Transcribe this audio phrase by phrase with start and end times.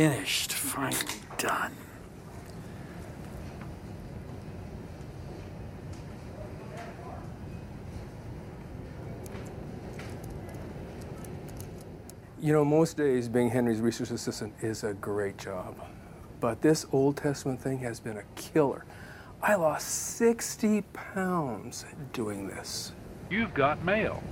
[0.00, 0.54] Finished.
[0.54, 1.04] Finally
[1.36, 1.72] done.
[12.40, 15.76] You know, most days being Henry's research assistant is a great job.
[16.40, 18.86] But this Old Testament thing has been a killer.
[19.42, 22.92] I lost 60 pounds doing this.
[23.28, 24.22] You've got mail.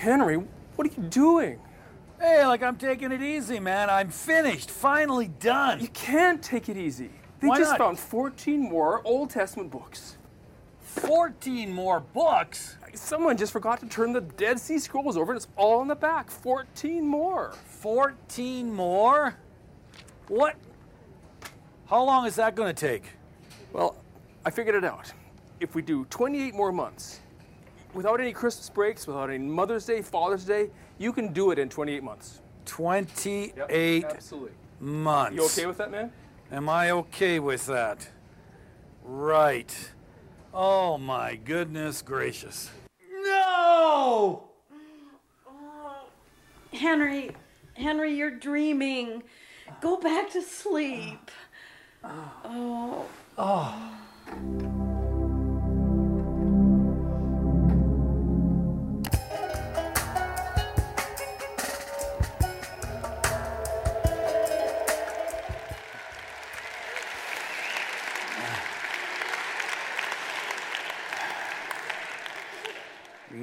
[0.00, 0.36] Henry,
[0.76, 1.60] what are you doing?
[2.18, 3.90] Hey, like I'm taking it easy, man.
[3.90, 4.70] I'm finished.
[4.70, 5.78] Finally done.
[5.78, 7.10] You can't take it easy.
[7.40, 7.78] They Why just not?
[7.78, 10.16] found 14 more Old Testament books.
[10.80, 12.78] 14 more books.
[12.94, 15.94] Someone just forgot to turn the Dead Sea Scrolls over and it's all in the
[15.94, 16.30] back.
[16.30, 17.52] 14 more.
[17.66, 19.36] 14 more?
[20.28, 20.56] What?
[21.88, 23.04] How long is that going to take?
[23.74, 23.96] Well,
[24.46, 25.12] I figured it out.
[25.60, 27.20] If we do 28 more months,
[27.94, 31.68] without any Christmas breaks, without any Mother's Day, Father's Day, you can do it in
[31.68, 32.40] 28 months.
[32.66, 34.50] 28 Absolutely.
[34.80, 35.36] months.
[35.36, 36.12] You okay with that, man?
[36.52, 38.08] Am I okay with that?
[39.04, 39.90] Right.
[40.52, 42.70] Oh my goodness gracious.
[43.10, 44.50] No!
[46.72, 47.36] Henry,
[47.74, 49.22] Henry, you're dreaming.
[49.80, 51.30] Go back to sleep.
[52.02, 52.32] Ah.
[52.44, 53.06] Oh.
[53.38, 54.89] Ah.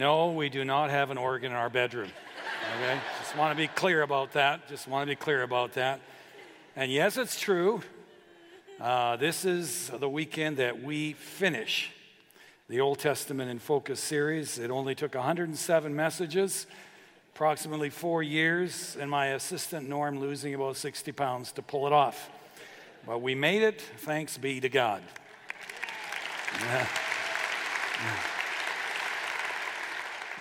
[0.07, 2.09] No, we do not have an organ in our bedroom.
[2.77, 2.97] Okay?
[3.19, 4.69] Just want to be clear about that.
[4.69, 5.99] Just want to be clear about that.
[6.77, 7.81] And yes, it's true.
[8.79, 11.91] Uh, this is the weekend that we finish
[12.69, 14.57] the Old Testament in Focus series.
[14.57, 16.67] It only took 107 messages,
[17.35, 22.29] approximately four years, and my assistant Norm losing about 60 pounds to pull it off.
[23.05, 23.81] But we made it.
[23.81, 25.03] Thanks be to God.
[26.61, 26.85] Uh,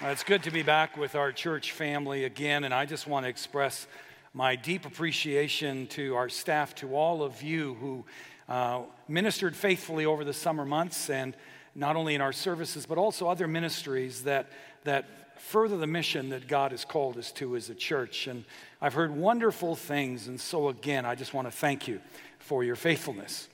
[0.02, 3.30] It's good to be back with our church family again, and I just want to
[3.30, 3.86] express
[4.34, 8.04] my deep appreciation to our staff, to all of you who
[8.46, 11.34] uh, ministered faithfully over the summer months, and
[11.74, 14.50] not only in our services, but also other ministries that,
[14.84, 15.06] that
[15.40, 18.26] further the mission that God has called us to as a church.
[18.26, 18.44] And
[18.82, 22.02] I've heard wonderful things, and so again, I just want to thank you
[22.38, 23.48] for your faithfulness.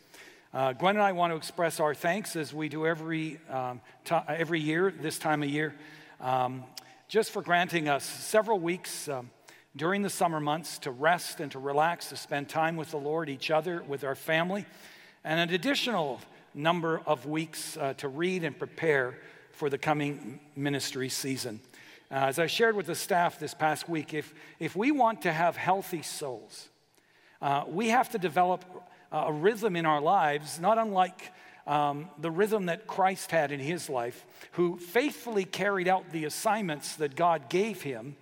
[0.52, 4.16] Uh, Gwen and I want to express our thanks as we do every, um, ti-
[4.26, 5.72] every year, this time of year,
[6.22, 6.62] um,
[7.08, 9.30] just for granting us several weeks um,
[9.74, 13.28] during the summer months to rest and to relax, to spend time with the Lord,
[13.28, 14.64] each other, with our family,
[15.24, 16.20] and an additional
[16.54, 19.18] number of weeks uh, to read and prepare
[19.50, 21.60] for the coming ministry season.
[22.10, 25.32] Uh, as I shared with the staff this past week, if, if we want to
[25.32, 26.68] have healthy souls,
[27.40, 28.64] uh, we have to develop
[29.10, 31.32] a rhythm in our lives, not unlike
[31.66, 36.96] um, the rhythm that Christ had in his life, who faithfully carried out the assignments
[36.96, 38.16] that God gave him,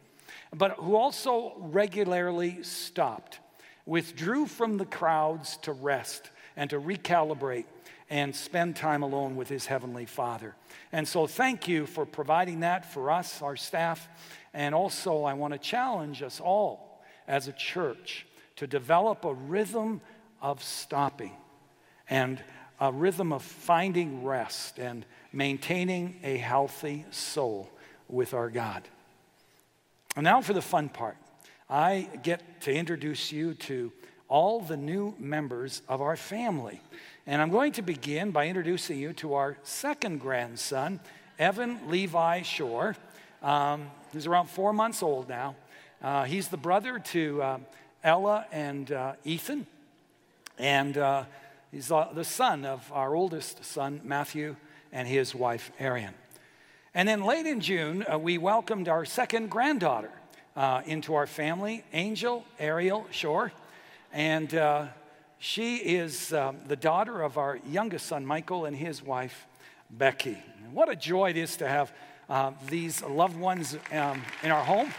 [0.55, 3.41] but who also regularly stopped,
[3.87, 7.65] withdrew from the crowds to rest and to recalibrate
[8.11, 10.55] and spend time alone with his heavenly Father.
[10.93, 14.09] And so, thank you for providing that for us, our staff.
[14.53, 18.27] And also, I want to challenge us all as a church
[18.57, 20.01] to develop a rhythm
[20.43, 21.33] of stopping
[22.11, 22.43] and
[22.81, 27.71] a rhythm of finding rest and maintaining a healthy soul
[28.09, 28.83] with our God.
[30.17, 31.17] And now for the fun part.
[31.69, 33.93] I get to introduce you to
[34.29, 36.81] all the new members of our family.
[37.27, 41.01] And I'm going to begin by introducing you to our second grandson,
[41.39, 42.97] Evan Levi Schorr.
[43.43, 45.55] Um, he's around four months old now.
[46.03, 47.59] Uh, he's the brother to uh,
[48.03, 49.67] Ella and uh, Ethan.
[50.59, 51.25] And uh,
[51.71, 54.57] he's the son of our oldest son, Matthew,
[54.93, 56.15] and his wife, Arian.
[56.95, 60.11] And then late in June, uh, we welcomed our second granddaughter
[60.57, 63.53] uh, into our family, Angel Ariel Schorr.
[64.13, 64.89] And uh,
[65.39, 69.47] she is um, the daughter of our youngest son, Michael, and his wife,
[69.89, 70.39] Becky.
[70.65, 71.93] And what a joy it is to have
[72.29, 74.93] uh, these loved ones um, in our home.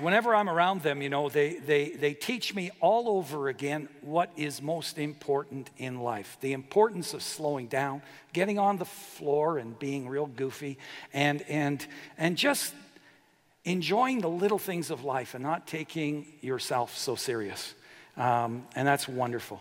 [0.00, 4.30] Whenever I'm around them, you know, they, they, they teach me all over again what
[4.36, 8.02] is most important in life the importance of slowing down,
[8.32, 10.78] getting on the floor and being real goofy,
[11.12, 11.86] and, and,
[12.18, 12.74] and just
[13.64, 17.74] enjoying the little things of life and not taking yourself so serious.
[18.16, 19.60] Um, and that's wonderful.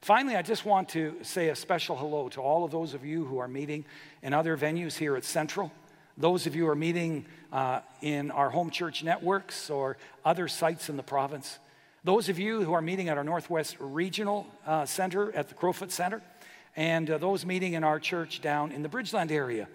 [0.00, 3.24] Finally, I just want to say a special hello to all of those of you
[3.24, 3.84] who are meeting
[4.22, 5.70] in other venues here at Central.
[6.18, 10.88] Those of you who are meeting uh, in our home church networks or other sites
[10.88, 11.58] in the province.
[12.04, 15.90] Those of you who are meeting at our Northwest Regional uh, Center at the Crowfoot
[15.90, 16.20] Center.
[16.76, 19.68] And uh, those meeting in our church down in the Bridgeland area.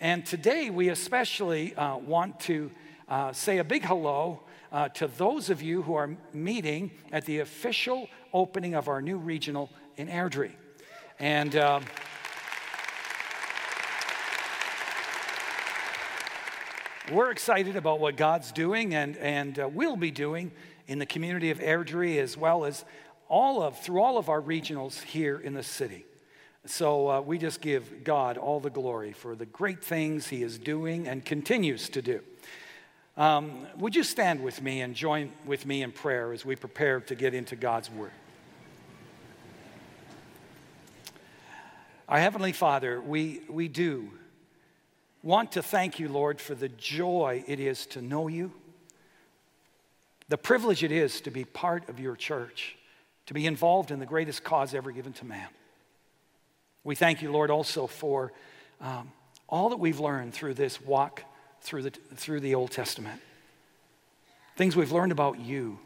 [0.00, 2.70] And today we especially uh, want to
[3.08, 4.42] uh, say a big hello
[4.72, 9.18] uh, to those of you who are meeting at the official opening of our new
[9.18, 10.52] regional in Airdrie.
[11.18, 11.54] And
[17.12, 20.50] we're excited about what God's doing and, and uh, will be doing
[20.88, 22.84] in the community of Airdrie as well as
[23.28, 26.04] all of, through all of our regionals here in the city.
[26.64, 30.58] So uh, we just give God all the glory for the great things He is
[30.58, 32.20] doing and continues to do.
[33.16, 37.00] Um, would you stand with me and join with me in prayer as we prepare
[37.00, 38.10] to get into God's Word?
[42.08, 44.10] Our Heavenly Father, we, we do
[45.26, 48.52] want to thank you, Lord, for the joy it is to know you,
[50.28, 52.76] the privilege it is to be part of your church,
[53.26, 55.48] to be involved in the greatest cause ever given to man.
[56.84, 58.32] We thank you, Lord, also for
[58.80, 59.10] um,
[59.48, 61.24] all that we've learned through this walk
[61.60, 63.20] through the, through the Old Testament.
[64.54, 65.80] Things we've learned about you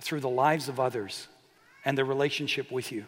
[0.00, 1.28] through the lives of others
[1.86, 3.06] and their relationship with you.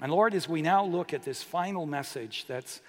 [0.00, 2.80] And Lord, as we now look at this final message that's,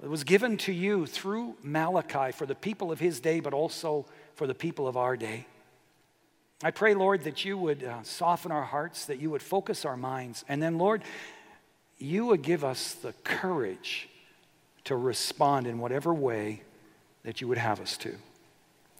[0.00, 4.06] that was given to you through Malachi for the people of his day, but also
[4.34, 5.46] for the people of our day,
[6.62, 9.96] I pray, Lord, that you would uh, soften our hearts, that you would focus our
[9.96, 11.02] minds, and then, Lord,
[11.98, 14.08] you would give us the courage
[14.84, 16.62] to respond in whatever way
[17.22, 18.14] that you would have us to.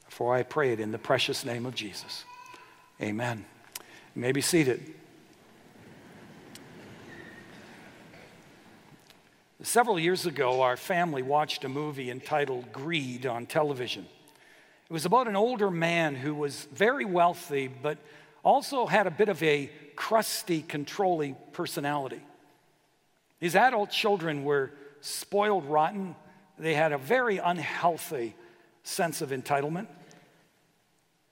[0.09, 2.25] For I pray it in the precious name of Jesus.
[3.01, 3.45] Amen.
[4.15, 4.95] You may be seated.
[9.63, 14.07] Several years ago, our family watched a movie entitled Greed on television.
[14.89, 17.99] It was about an older man who was very wealthy, but
[18.43, 22.21] also had a bit of a crusty, controlling personality.
[23.39, 26.17] His adult children were spoiled rotten
[26.59, 28.35] they had a very unhealthy
[28.83, 29.87] sense of entitlement.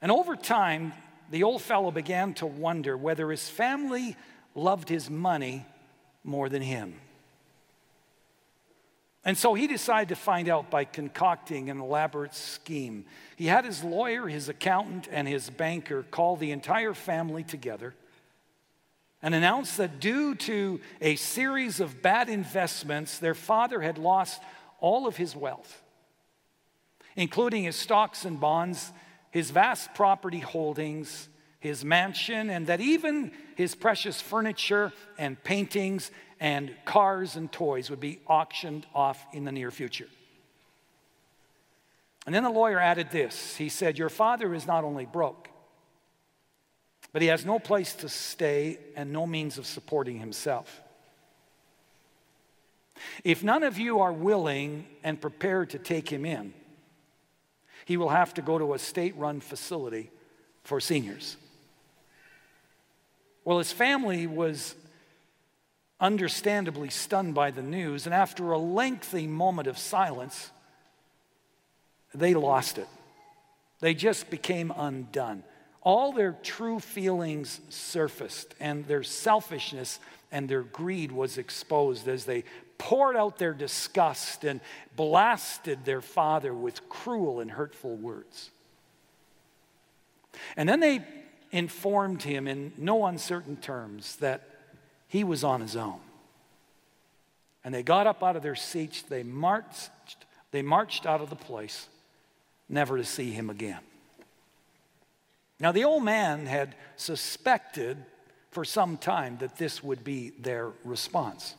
[0.01, 0.93] And over time,
[1.31, 4.17] the old fellow began to wonder whether his family
[4.55, 5.65] loved his money
[6.25, 6.95] more than him.
[9.25, 13.05] And so he decided to find out by concocting an elaborate scheme.
[13.37, 17.95] He had his lawyer, his accountant, and his banker call the entire family together
[19.23, 24.43] and announce that due to a series of bad investments, their father had lost
[24.81, 25.83] all of his wealth,
[27.15, 28.93] including his stocks and bonds,
[29.31, 31.29] his vast property holdings,
[31.63, 38.01] his mansion, and that even his precious furniture and paintings and cars and toys would
[38.01, 40.09] be auctioned off in the near future.
[42.27, 45.51] And then the lawyer added this He said, Your father is not only broke,
[47.13, 50.83] but he has no place to stay and no means of supporting himself.
[53.23, 56.55] If none of you are willing and prepared to take him in,
[57.85, 60.11] he will have to go to a state run facility
[60.65, 61.37] for seniors.
[63.45, 64.75] Well, his family was
[66.01, 70.51] understandably stunned by the news, and after a lengthy moment of silence,
[72.15, 72.89] they lost it.
[73.81, 75.45] They just became undone.
[75.81, 79.99] All their true feelings surfaced, and their selfishness
[80.31, 82.45] and their greed was exposed as they
[82.79, 84.61] poured out their disgust and
[84.97, 88.51] blasted their father with cruel and hurtful words.
[90.57, 91.05] And then they
[91.53, 94.49] informed him in no uncertain terms that
[95.07, 96.01] he was on his own.
[97.63, 99.91] And they got up out of their seats, they marched,
[100.51, 101.87] they marched out of the place,
[102.69, 103.79] never to see him again.
[105.61, 107.99] Now, the old man had suspected
[108.51, 111.55] for some time that this would be their response.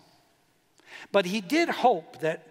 [1.11, 2.47] But he did hope that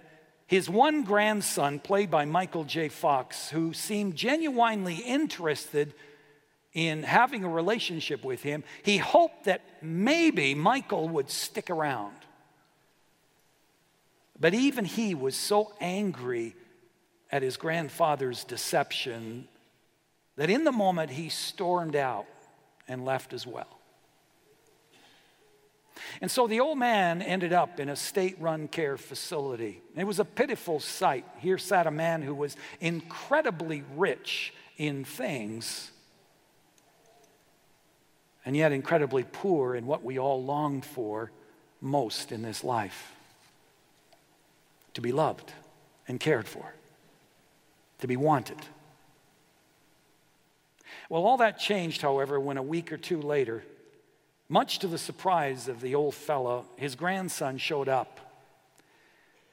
[0.46, 2.88] his one grandson, played by Michael J.
[2.88, 5.94] Fox, who seemed genuinely interested
[6.73, 12.17] in having a relationship with him, he hoped that maybe Michael would stick around.
[14.41, 16.57] But even he was so angry
[17.31, 19.49] at his grandfather's deception
[20.37, 22.26] that in the moment he stormed out
[22.88, 23.79] and left as well.
[26.21, 29.81] And so the old man ended up in a state run care facility.
[29.97, 31.25] It was a pitiful sight.
[31.38, 35.93] Here sat a man who was incredibly rich in things,
[38.44, 41.30] and yet incredibly poor in what we all long for
[41.80, 43.12] most in this life
[44.94, 45.52] to be loved
[46.08, 46.75] and cared for,
[48.00, 48.58] to be wanted.
[51.08, 53.62] Well, all that changed, however, when a week or two later,
[54.49, 58.20] much to the surprise of the old fellow, his grandson showed up.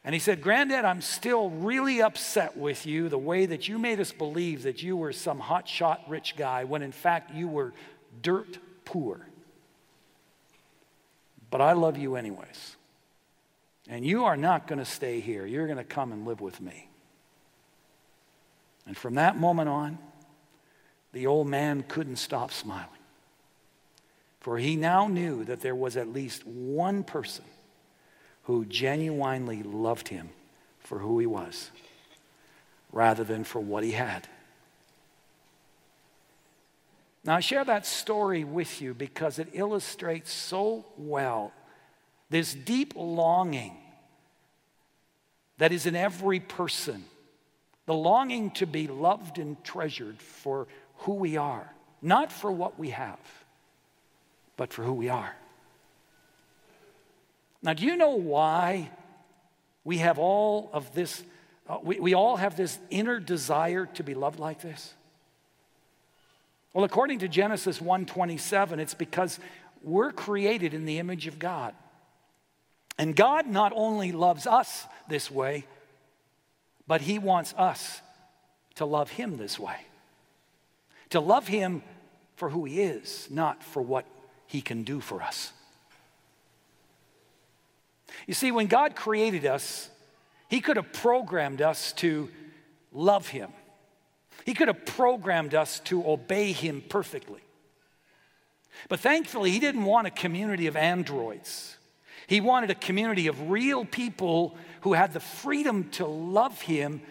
[0.03, 3.99] And he said, Granddad, I'm still really upset with you the way that you made
[3.99, 7.73] us believe that you were some hotshot rich guy when in fact you were
[8.21, 8.57] dirt
[8.89, 9.21] poor.
[11.51, 12.75] But I love you anyways.
[13.87, 15.45] And you are not going to stay here.
[15.45, 16.89] You're going to come and live with me.
[18.87, 19.99] And from that moment on,
[21.13, 22.87] the old man couldn't stop smiling.
[24.39, 27.45] For he now knew that there was at least one person
[28.43, 30.29] who genuinely loved him
[30.79, 31.69] for who he was
[32.91, 34.27] rather than for what he had.
[37.29, 41.53] Now, I share that story with you because it illustrates so well
[42.31, 43.77] this deep longing
[45.59, 47.05] that is in every person
[47.85, 50.65] the longing to be loved and treasured for
[51.01, 51.71] who we are,
[52.01, 53.19] not for what we have
[54.57, 55.35] but for who we are.
[57.61, 58.89] Now, do you know why
[59.83, 61.21] we have all of this?
[61.69, 64.95] Uh, we, we all have this inner desire to be loved like this?
[66.73, 69.39] Well, according to Genesis 1:27, it's because
[69.81, 71.73] we're created in the image of God.
[72.97, 75.65] And God not only loves us this way,
[76.85, 78.01] but He wants us
[78.75, 79.77] to love Him this way.
[81.11, 81.81] To love Him
[82.35, 84.05] for who He is, not for what
[84.49, 85.53] he can do for us.
[88.25, 89.91] You see, when God created us,
[90.49, 92.31] He could have programmed us to
[92.91, 93.51] love Him.
[94.45, 97.41] He could have programmed us to obey Him perfectly.
[98.87, 101.77] But thankfully, He didn't want a community of androids.
[102.27, 107.01] He wanted a community of real people who had the freedom to love Him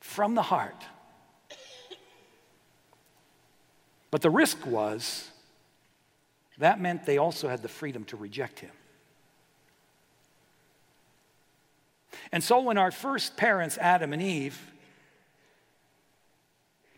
[0.00, 0.84] from the heart.
[4.10, 5.30] But the risk was
[6.58, 8.70] that meant they also had the freedom to reject him.
[12.30, 14.60] And so when our first parents, Adam and Eve,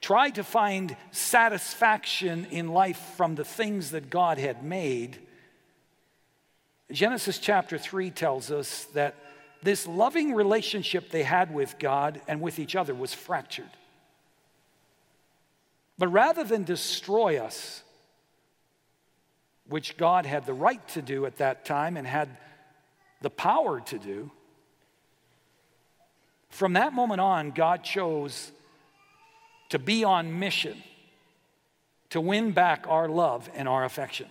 [0.07, 5.19] tried to find satisfaction in life from the things that God had made,
[6.93, 9.17] Genesis chapter 3 tells us that
[9.65, 13.69] this loving relationship they had with God and with each other was fractured.
[15.99, 17.83] But rather than destroy us,
[19.69, 22.29] which God had the right to do at that time and had
[23.23, 24.31] the power to do,
[26.49, 28.53] from that moment on, God chose
[29.71, 30.83] to be on mission
[32.11, 34.29] to win back our love and our affection.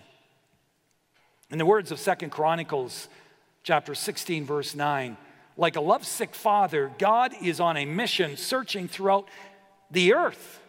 [1.50, 3.08] In the words of Second Chronicles
[3.62, 5.16] chapter 16 verse 9,
[5.56, 9.28] like a lovesick father, God is on a mission searching throughout
[9.90, 10.60] the earth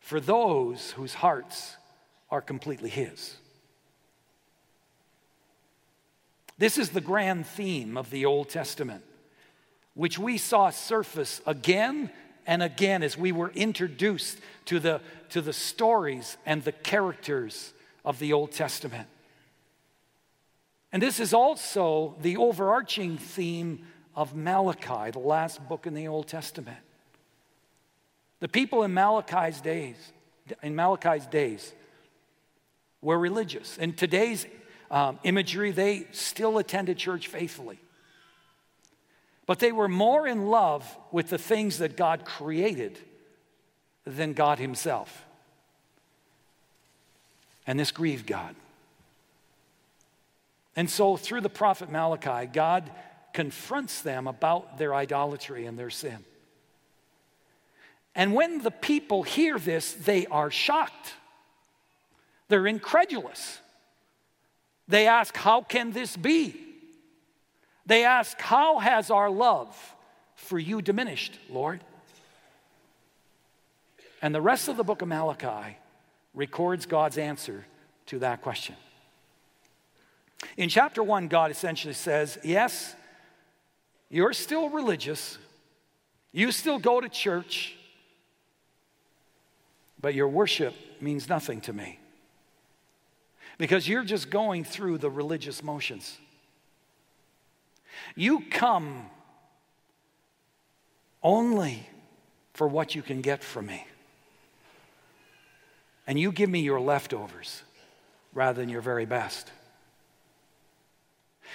[0.00, 1.76] for those whose hearts
[2.30, 3.36] are completely His.
[6.58, 9.04] This is the grand theme of the Old Testament,
[9.94, 12.10] which we saw surface again
[12.46, 15.00] and again as we were introduced to the,
[15.30, 17.72] to the stories and the characters
[18.04, 19.08] of the Old Testament.
[20.92, 23.84] And this is also the overarching theme
[24.14, 26.78] of Malachi, the last book in the Old Testament.
[28.40, 29.96] The people in Malachi's days,
[30.62, 31.72] in Malachi's days,
[33.02, 33.76] were religious.
[33.78, 34.46] In today's
[34.90, 37.78] um, imagery, they still attended church faithfully.
[39.46, 42.98] But they were more in love with the things that God created
[44.04, 45.24] than God Himself.
[47.66, 48.54] And this grieved God.
[50.74, 52.90] And so, through the prophet Malachi, God
[53.32, 56.24] confronts them about their idolatry and their sin.
[58.14, 61.14] And when the people hear this, they are shocked.
[62.48, 63.60] They're incredulous.
[64.88, 66.65] They ask, How can this be?
[67.86, 69.76] They ask, How has our love
[70.34, 71.80] for you diminished, Lord?
[74.20, 75.76] And the rest of the book of Malachi
[76.34, 77.64] records God's answer
[78.06, 78.74] to that question.
[80.56, 82.94] In chapter one, God essentially says, Yes,
[84.08, 85.38] you're still religious,
[86.32, 87.76] you still go to church,
[90.00, 91.98] but your worship means nothing to me
[93.58, 96.18] because you're just going through the religious motions.
[98.14, 99.06] You come
[101.22, 101.88] only
[102.54, 103.86] for what you can get from me.
[106.06, 107.62] And you give me your leftovers
[108.32, 109.50] rather than your very best.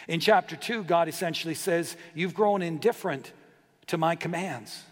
[0.07, 3.31] In chapter 2, God essentially says, You've grown indifferent
[3.87, 4.83] to my commands.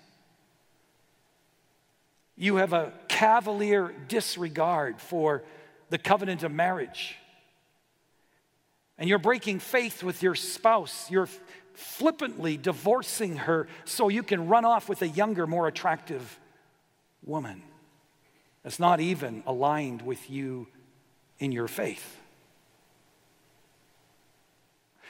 [2.38, 5.44] You have a cavalier disregard for
[5.90, 7.16] the covenant of marriage.
[8.98, 11.10] And you're breaking faith with your spouse.
[11.10, 11.30] You're
[11.74, 16.40] flippantly divorcing her so you can run off with a younger, more attractive
[17.24, 17.62] woman
[18.64, 20.68] that's not even aligned with you
[21.40, 22.18] in your faith.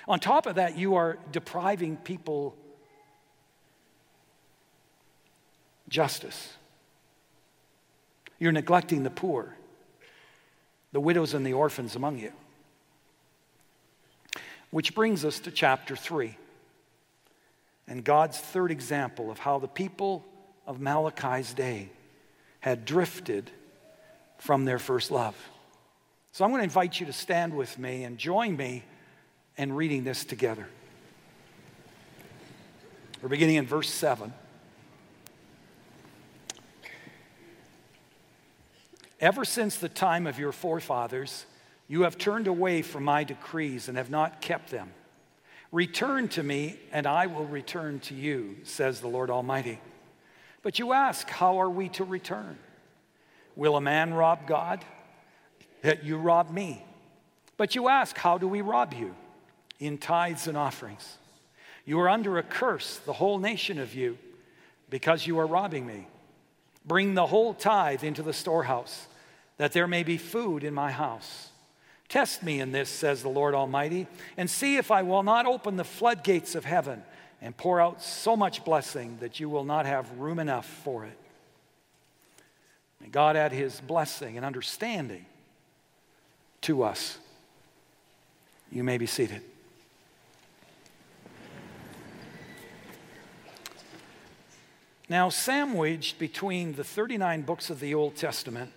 [0.08, 2.56] On top of that, you are depriving people
[5.88, 6.54] justice.
[8.40, 9.56] You're neglecting the poor,
[10.92, 12.32] the widows and the orphans among you.
[14.72, 16.38] Which brings us to chapter 3
[17.90, 20.24] and God's third example of how the people
[20.68, 21.90] of Malachi's day
[22.60, 23.50] had drifted
[24.38, 25.36] from their first love.
[26.32, 28.84] So I'm going to invite you to stand with me and join me
[29.58, 30.68] in reading this together.
[33.24, 34.32] We're beginning in verse 7.
[39.20, 41.46] Ever since the time of your forefathers,
[41.88, 44.92] you have turned away from my decrees and have not kept them.
[45.72, 49.80] Return to me, and I will return to you, says the Lord Almighty.
[50.64, 52.58] But you ask, How are we to return?
[53.56, 54.84] Will a man rob God?
[55.82, 56.84] That you rob me.
[57.56, 59.16] But you ask, How do we rob you?
[59.80, 61.18] In tithes and offerings.
[61.86, 64.18] You are under a curse, the whole nation of you,
[64.90, 66.08] because you are robbing me.
[66.86, 69.08] Bring the whole tithe into the storehouse,
[69.58, 71.49] that there may be food in my house.
[72.10, 75.78] Test me in this, says the Lord Almighty, and see if I will not open
[75.78, 77.04] the floodgates of heaven
[77.40, 81.18] and pour out so much blessing that you will not have room enough for it.
[83.00, 85.26] May God add his blessing and understanding
[86.62, 87.20] to us.
[88.72, 89.44] You may be seated.
[95.08, 98.72] Now, sandwiched between the 39 books of the Old Testament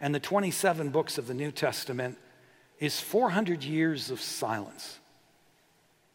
[0.00, 2.16] and the 27 books of the New Testament
[2.80, 4.98] is 400 years of silence.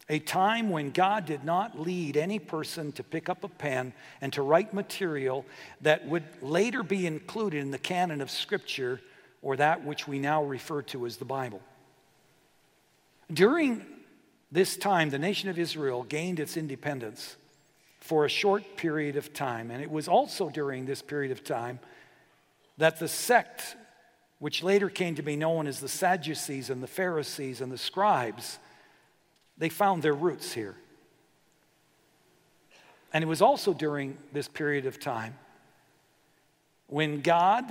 [0.08, 4.32] A time when God did not lead any person to pick up a pen and
[4.34, 5.44] to write material
[5.80, 9.00] that would later be included in the canon of Scripture
[9.42, 11.60] or that which we now refer to as the Bible.
[13.32, 13.84] During
[14.52, 17.36] this time, the nation of Israel gained its independence
[17.98, 19.72] for a short period of time.
[19.72, 21.80] And it was also during this period of time
[22.78, 23.76] that the sect
[24.38, 28.58] which later came to be known as the Sadducees and the Pharisees and the scribes,
[29.56, 30.76] they found their roots here.
[33.12, 35.38] And it was also during this period of time
[36.88, 37.64] when God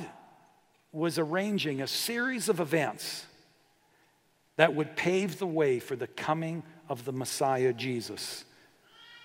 [0.91, 3.25] was arranging a series of events
[4.55, 8.45] that would pave the way for the coming of the Messiah Jesus,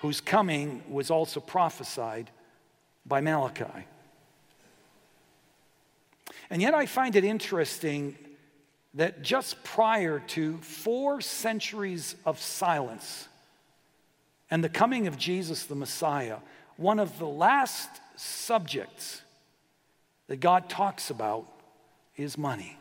[0.01, 2.31] whose coming was also prophesied
[3.07, 3.87] by Malachi.
[6.51, 8.17] And yet I find it interesting
[8.95, 13.29] that just prior to four centuries of silence
[14.51, 16.39] and the coming of Jesus the Messiah,
[16.77, 19.23] one of the last subjects
[20.27, 21.47] that God talks about
[22.17, 22.77] is money.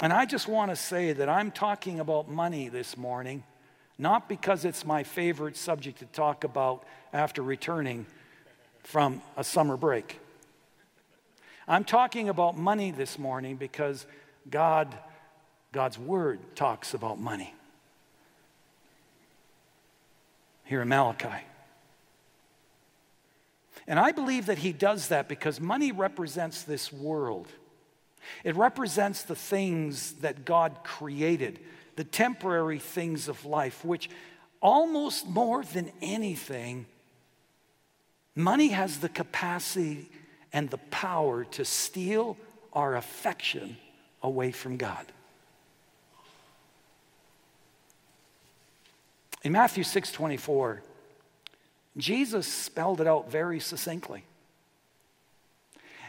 [0.00, 3.44] And I just want to say that I'm talking about money this morning,
[3.98, 6.82] not because it's my favorite subject to talk about
[7.12, 8.06] after returning
[8.82, 10.18] from a summer break.
[11.66, 14.06] I'm talking about money this morning because
[14.50, 14.96] God,
[15.72, 17.54] God's word talks about money.
[20.64, 21.44] Here in Malachi.
[23.86, 27.48] And I believe that he does that because money represents this world.
[28.44, 31.58] It represents the things that God created,
[31.96, 34.08] the temporary things of life, which
[34.60, 36.86] almost more than anything,
[38.34, 40.08] money has the capacity
[40.52, 42.36] and the power to steal
[42.72, 43.76] our affection
[44.22, 45.06] away from God.
[49.42, 50.82] In Matthew 6 24,
[51.96, 54.24] Jesus spelled it out very succinctly.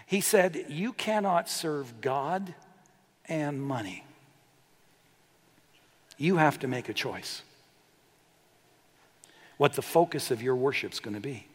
[0.05, 2.53] He said, You cannot serve God
[3.25, 4.05] and money.
[6.17, 7.41] You have to make a choice
[9.57, 11.47] what the focus of your worship is going to be.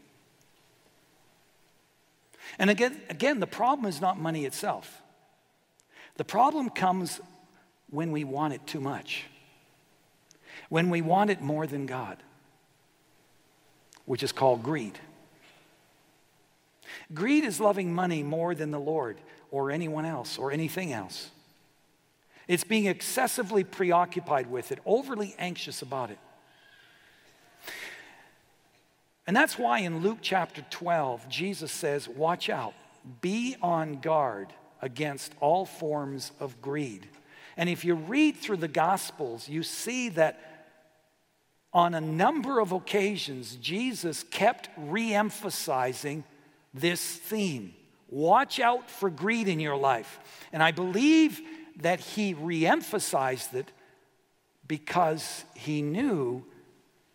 [2.58, 5.02] And again, again, the problem is not money itself.
[6.16, 7.20] The problem comes
[7.90, 9.24] when we want it too much,
[10.68, 12.22] when we want it more than God,
[14.04, 14.98] which is called greed.
[17.14, 19.18] Greed is loving money more than the Lord
[19.50, 21.30] or anyone else or anything else.
[22.46, 26.18] It's being excessively preoccupied with it, overly anxious about it.
[29.28, 32.72] And that's why in Luke chapter 12, Jesus says, Watch out,
[33.20, 37.06] be on guard against all forms of greed.
[37.54, 40.40] And if you read through the Gospels, you see that
[41.74, 46.24] on a number of occasions, Jesus kept re emphasizing
[46.72, 47.74] this theme.
[48.08, 50.20] Watch out for greed in your life.
[50.54, 51.38] And I believe
[51.82, 53.70] that he re emphasized it
[54.66, 56.46] because he knew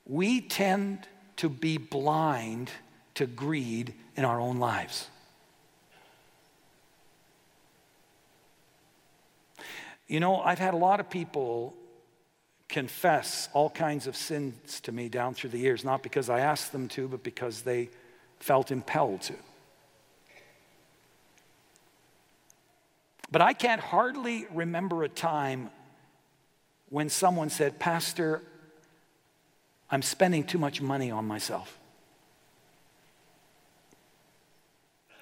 [0.05, 2.71] we tend to be blind
[3.15, 5.09] to greed in our own lives.
[10.07, 11.73] You know, I've had a lot of people
[12.69, 16.71] confess all kinds of sins to me down through the years, not because I asked
[16.71, 17.89] them to, but because they
[18.39, 19.35] felt impelled to.
[23.31, 25.71] But I can't hardly remember a time
[26.89, 28.43] when someone said, Pastor,
[29.89, 31.79] I'm spending too much money on myself.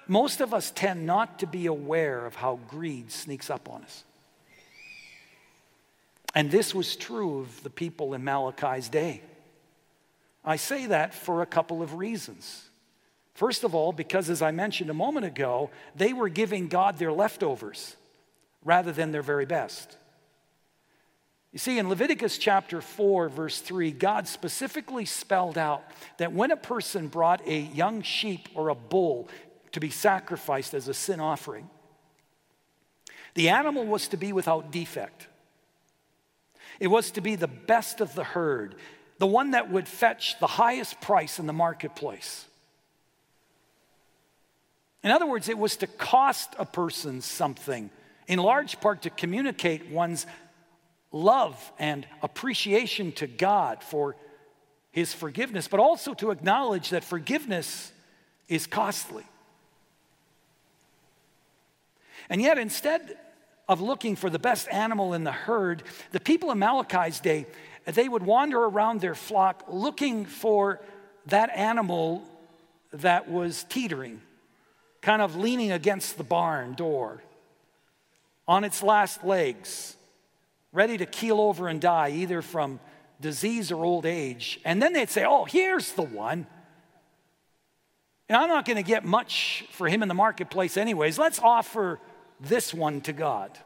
[0.08, 4.04] Most of us tend not to be aware of how greed sneaks up on us.
[6.34, 9.22] And this was true of the people in Malachi's day.
[10.44, 12.68] I say that for a couple of reasons.
[13.34, 17.12] First of all, because as I mentioned a moment ago, they were giving God their
[17.12, 17.96] leftovers
[18.64, 19.96] rather than their very best.
[21.52, 25.84] You see, in Leviticus chapter 4, verse 3, God specifically spelled out
[26.16, 29.28] that when a person brought a young sheep or a bull
[29.72, 31.68] to be sacrificed as a sin offering,
[33.34, 35.26] the animal was to be without defect.
[36.80, 38.74] It was to be the best of the herd,
[39.18, 42.46] the one that would fetch the highest price in the marketplace.
[45.02, 47.90] In other words, it was to cost a person something,
[48.26, 50.26] in large part to communicate one's
[51.12, 54.16] love and appreciation to God for
[54.90, 57.92] his forgiveness, but also to acknowledge that forgiveness
[58.48, 59.24] is costly.
[62.28, 63.18] And yet, instead
[63.68, 67.46] of looking for the best animal in the herd, the people in Malachi's day,
[67.84, 70.80] they would wander around their flock looking for
[71.26, 72.22] that animal
[72.92, 74.20] that was teetering,
[75.00, 77.22] kind of leaning against the barn door,
[78.46, 79.96] on its last legs
[80.72, 82.80] ready to keel over and die, either from
[83.20, 84.60] disease or old age.
[84.64, 86.46] And then they'd say, Oh, here's the one.
[88.28, 91.18] And I'm not going to get much for him in the marketplace, anyways.
[91.18, 92.00] Let's offer
[92.40, 93.58] this one to God.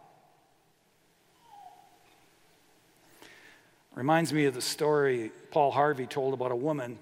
[3.95, 6.99] Reminds me of the story Paul Harvey told about a woman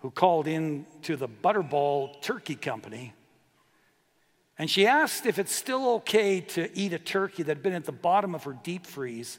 [0.00, 3.14] who called in to the Butterball Turkey Company
[4.58, 7.84] and she asked if it's still okay to eat a turkey that had been at
[7.84, 9.38] the bottom of her deep freeze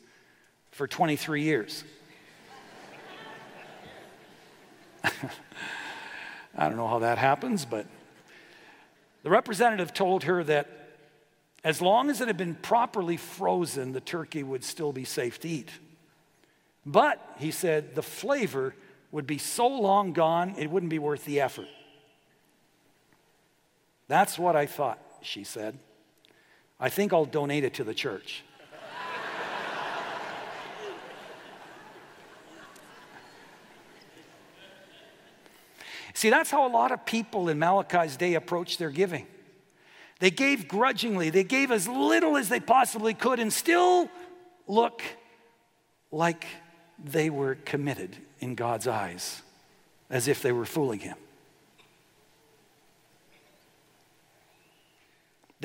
[0.71, 1.83] for 23 years.
[6.57, 7.85] I don't know how that happens, but
[9.23, 10.69] the representative told her that
[11.63, 15.49] as long as it had been properly frozen, the turkey would still be safe to
[15.49, 15.69] eat.
[16.85, 18.75] But, he said, the flavor
[19.11, 21.67] would be so long gone, it wouldn't be worth the effort.
[24.07, 25.77] That's what I thought she said.
[26.79, 28.43] I think I'll donate it to the church.
[36.13, 39.27] See, that's how a lot of people in Malachi's day approached their giving.
[40.19, 44.09] They gave grudgingly, they gave as little as they possibly could and still
[44.67, 45.01] look
[46.11, 46.45] like
[47.03, 49.41] they were committed in God's eyes,
[50.09, 51.17] as if they were fooling Him.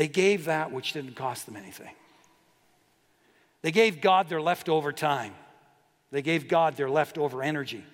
[0.00, 1.94] They gave that which didn't cost them anything.
[3.60, 5.34] They gave God their leftover time.
[6.10, 7.84] They gave God their leftover energy.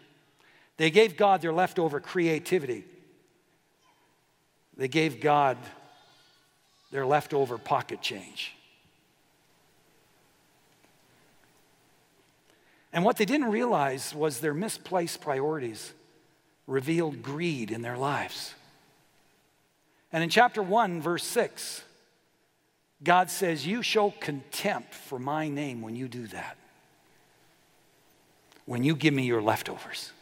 [0.77, 2.85] They gave God their leftover creativity.
[4.77, 5.59] They gave God
[6.93, 8.55] their leftover pocket change.
[12.93, 15.93] And what they didn't realize was their misplaced priorities
[16.69, 18.55] revealed greed in their lives.
[20.13, 21.83] And in chapter 1, verse 6,
[23.03, 26.57] God says, You show contempt for my name when you do that,
[28.65, 30.13] when you give me your leftovers.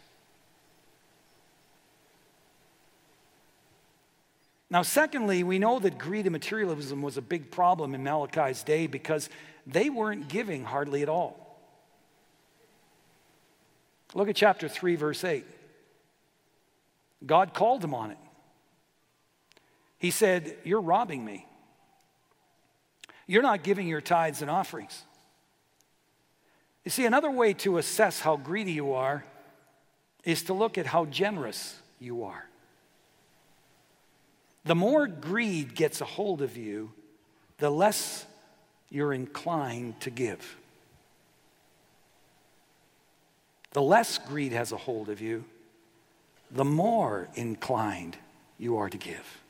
[4.70, 8.88] Now, secondly, we know that greed and materialism was a big problem in Malachi's day
[8.88, 9.28] because
[9.66, 11.60] they weren't giving hardly at all.
[14.14, 15.44] Look at chapter 3, verse 8.
[17.24, 18.18] God called him on it.
[19.98, 21.46] He said, You're robbing me.
[23.26, 25.02] You're not giving your tithes and offerings.
[26.84, 29.24] You see, another way to assess how greedy you are
[30.24, 32.44] is to look at how generous you are.
[34.64, 36.92] The more greed gets a hold of you,
[37.58, 38.26] the less
[38.90, 40.56] you're inclined to give.
[43.72, 45.44] The less greed has a hold of you,
[46.50, 48.16] the more inclined
[48.58, 49.43] you are to give.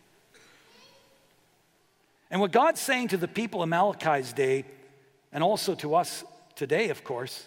[2.30, 4.64] And what God's saying to the people of Malachi's day,
[5.32, 6.24] and also to us
[6.56, 7.46] today, of course,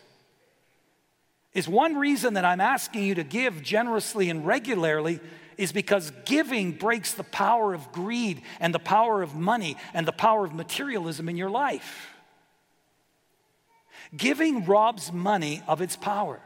[1.54, 5.20] is one reason that I'm asking you to give generously and regularly
[5.58, 10.12] is because giving breaks the power of greed and the power of money and the
[10.12, 12.14] power of materialism in your life.
[14.16, 16.40] Giving robs money of its power.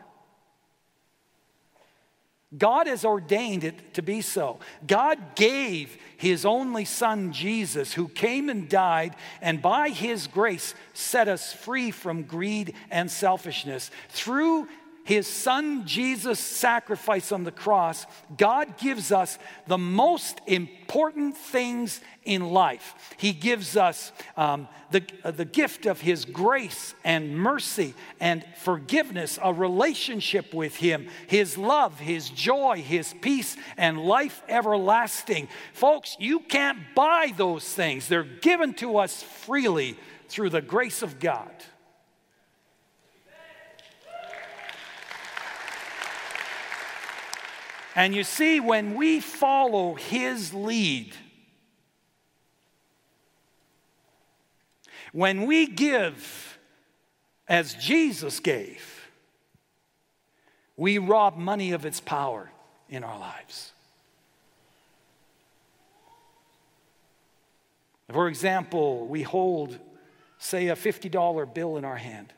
[2.57, 4.59] God has ordained it to be so.
[4.85, 11.29] God gave his only son, Jesus, who came and died, and by his grace set
[11.29, 13.89] us free from greed and selfishness.
[14.09, 14.67] Through
[15.03, 18.05] his son Jesus' sacrifice on the cross,
[18.37, 22.93] God gives us the most important things in life.
[23.17, 29.39] He gives us um, the, uh, the gift of his grace and mercy and forgiveness,
[29.41, 35.47] a relationship with him, his love, his joy, his peace, and life everlasting.
[35.73, 39.97] Folks, you can't buy those things, they're given to us freely
[40.29, 41.51] through the grace of God.
[47.95, 51.13] And you see, when we follow his lead,
[55.11, 56.57] when we give
[57.47, 59.09] as Jesus gave,
[60.77, 62.49] we rob money of its power
[62.89, 63.73] in our lives.
[68.09, 69.77] For example, we hold,
[70.37, 72.33] say, a $50 bill in our hand.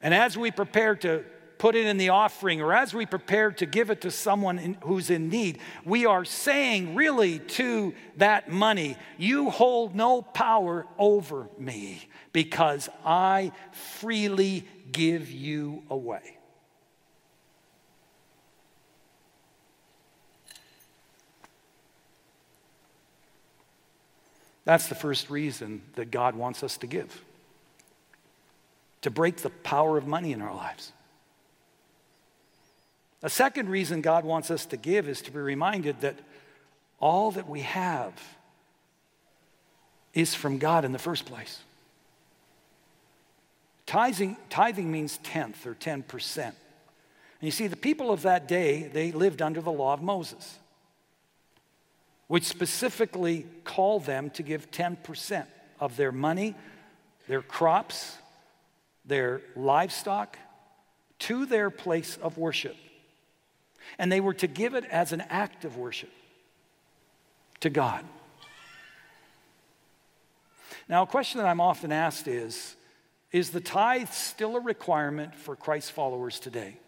[0.00, 1.24] And as we prepare to
[1.58, 4.74] put it in the offering or as we prepare to give it to someone in,
[4.82, 11.48] who's in need, we are saying really to that money, You hold no power over
[11.58, 16.36] me because I freely give you away.
[24.64, 27.22] That's the first reason that God wants us to give
[29.02, 30.90] to break the power of money in our lives.
[33.22, 36.16] A second reason God wants us to give is to be reminded that
[37.00, 38.12] all that we have
[40.14, 41.60] is from God in the first place.
[43.86, 46.38] Tithing, tithing means tenth or 10%.
[46.38, 46.54] And
[47.40, 50.58] you see, the people of that day, they lived under the law of Moses,
[52.26, 55.46] which specifically called them to give 10%
[55.78, 56.54] of their money,
[57.28, 58.16] their crops,
[59.04, 60.38] their livestock
[61.20, 62.76] to their place of worship
[63.98, 66.10] and they were to give it as an act of worship
[67.60, 68.04] to God.
[70.88, 72.76] Now, a question that I'm often asked is
[73.32, 76.78] Is the tithe still a requirement for Christ followers today?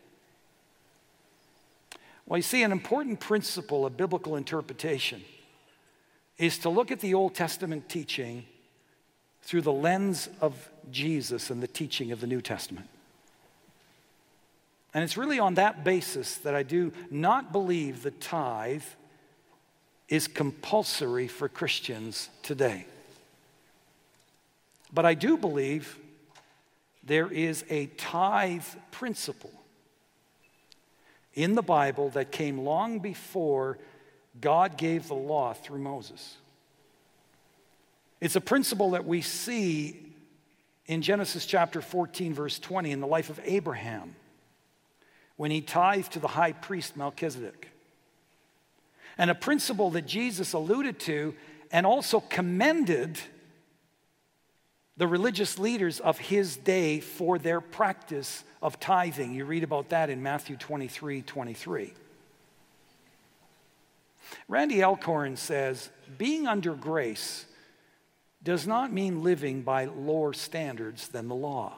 [2.27, 5.23] Well, you see, an important principle of biblical interpretation
[6.37, 8.45] is to look at the Old Testament teaching
[9.43, 12.87] through the lens of Jesus and the teaching of the New Testament.
[14.95, 18.83] And it's really on that basis that I do not believe the tithe
[20.09, 22.87] is compulsory for Christians today.
[24.93, 25.99] But I do believe
[27.05, 29.53] there is a tithe principle
[31.35, 33.79] in the Bible that came long before
[34.41, 36.37] God gave the law through Moses.
[38.21, 40.15] It's a principle that we see
[40.87, 44.17] in Genesis chapter 14, verse 20, in the life of Abraham
[45.39, 47.71] when he tithed to the high priest Melchizedek.
[49.17, 51.35] And a principle that Jesus alluded to
[51.73, 53.19] and also commended
[54.99, 59.33] the religious leaders of his day for their practice of tithing.
[59.33, 61.95] You read about that in Matthew 23 23.
[64.49, 67.47] Randy Alcorn says, being under grace
[68.43, 71.77] does not mean living by lower standards than the law.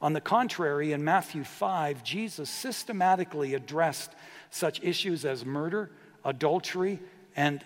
[0.00, 4.10] On the contrary, in Matthew 5, Jesus systematically addressed
[4.50, 5.90] such issues as murder,
[6.24, 7.00] adultery,
[7.34, 7.64] and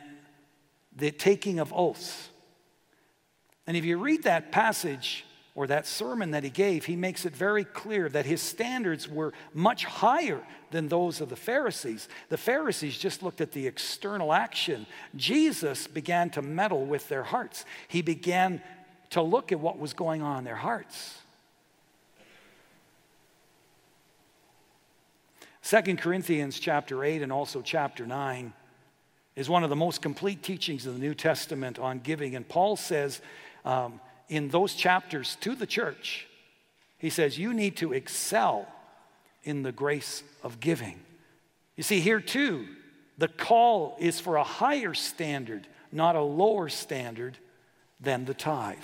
[0.95, 2.29] the taking of oaths.
[3.67, 7.35] And if you read that passage or that sermon that he gave, he makes it
[7.35, 10.41] very clear that his standards were much higher
[10.71, 12.09] than those of the Pharisees.
[12.29, 14.87] The Pharisees just looked at the external action.
[15.17, 18.63] Jesus began to meddle with their hearts, he began
[19.11, 21.19] to look at what was going on in their hearts.
[25.71, 28.53] 2 Corinthians chapter 8 and also chapter 9
[29.37, 32.35] is one of the most complete teachings of the New Testament on giving.
[32.35, 33.21] And Paul says
[33.65, 36.27] um, in those chapters to the church,
[36.99, 38.67] he says, You need to excel
[39.45, 40.99] in the grace of giving.
[41.77, 42.67] You see, here too,
[43.17, 47.39] the call is for a higher standard, not a lower standard
[48.01, 48.79] than the tithe.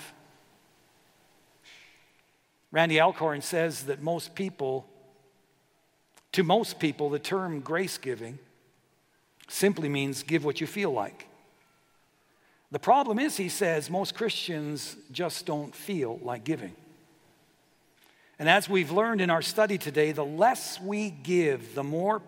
[2.71, 4.87] Randy Alcorn says that most people
[6.37, 8.37] to most people, the term grace giving
[9.47, 11.27] simply means give what you feel like.
[12.69, 16.75] The problem is, he says, most Christians just don't feel like giving.
[18.37, 22.21] And as we've learned in our study today, the less we give, the more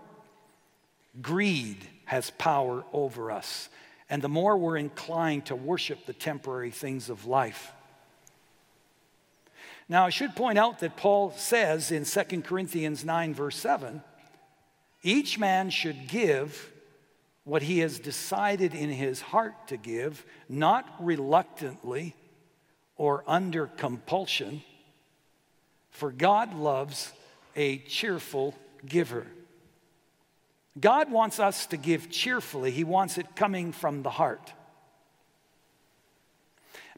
[1.22, 3.70] greed has power over us,
[4.10, 7.74] and the more we're inclined to worship the temporary things of life.
[9.92, 14.04] Now, I should point out that Paul says in 2 Corinthians 9, verse 7,
[15.02, 16.72] each man should give
[17.44, 22.16] what he has decided in his heart to give, not reluctantly
[22.96, 24.62] or under compulsion,
[25.90, 27.12] for God loves
[27.56, 28.54] a cheerful
[28.86, 29.26] giver.
[30.80, 34.54] God wants us to give cheerfully, He wants it coming from the heart.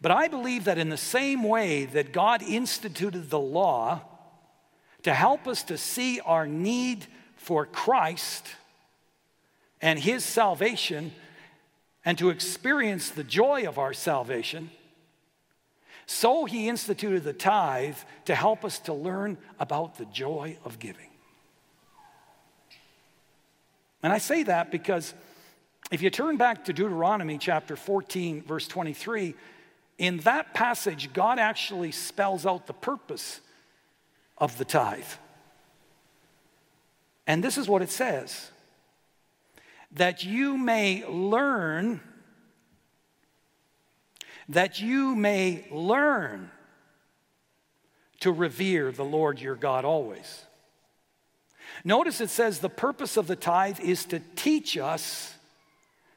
[0.02, 4.02] But I believe that in the same way that God instituted the law
[5.04, 8.48] to help us to see our need for Christ
[9.82, 11.12] and His salvation
[12.04, 14.72] and to experience the joy of our salvation,
[16.08, 21.10] so He instituted the tithe to help us to learn about the joy of giving.
[24.04, 25.14] And I say that because
[25.92, 29.36] if you turn back to Deuteronomy chapter 14, verse 23,
[30.02, 33.40] in that passage, God actually spells out the purpose
[34.36, 35.06] of the tithe.
[37.28, 38.50] And this is what it says
[39.92, 42.02] that you may learn,
[44.50, 46.50] that you may learn
[48.22, 50.46] to revere the Lord your God always.
[51.84, 55.36] Notice it says the purpose of the tithe is to teach us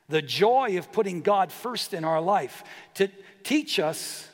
[0.09, 2.63] the joy of putting God first in our life,
[2.95, 3.09] to,
[3.45, 4.29] teach us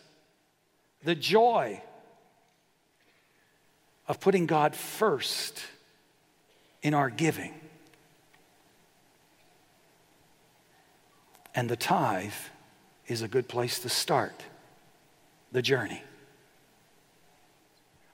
[1.02, 1.83] the joy
[4.09, 5.61] of putting God first
[6.83, 7.52] in our giving.
[11.54, 12.33] And the tithe
[13.06, 14.44] is a good place to start
[15.52, 16.02] the journey.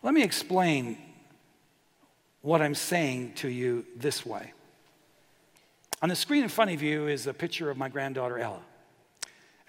[0.03, 0.99] Let me explain
[2.41, 4.53] what I'm saying to you this way.
[6.03, 8.61] On the screen in front of you is a picture of my granddaughter Ella.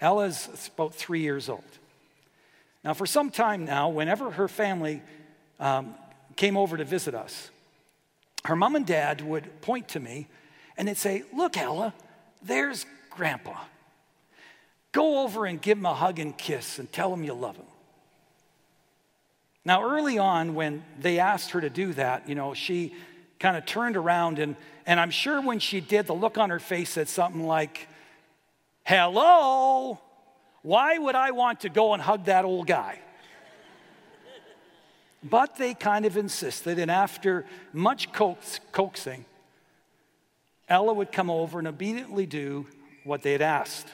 [0.00, 1.64] Ella's about three years old.
[2.84, 5.02] Now, for some time now, whenever her family
[5.58, 5.94] um,
[6.36, 7.50] came over to visit us,
[8.44, 10.28] her mom and dad would point to me
[10.76, 11.92] and they'd say, Look, Ella,
[12.42, 13.56] there's Grandpa.
[14.92, 17.66] Go over and give him a hug and kiss and tell him you love him.
[19.64, 22.94] Now, early on, when they asked her to do that, you know, she
[23.38, 26.58] kind of turned around and, and I'm sure when she did, the look on her
[26.58, 27.88] face said something like,
[28.84, 30.00] Hello?
[30.62, 33.00] Why would I want to go and hug that old guy?
[35.22, 39.24] But they kind of insisted, and after much coax, coaxing,
[40.68, 42.66] Ella would come over and obediently do
[43.04, 43.88] what they had asked.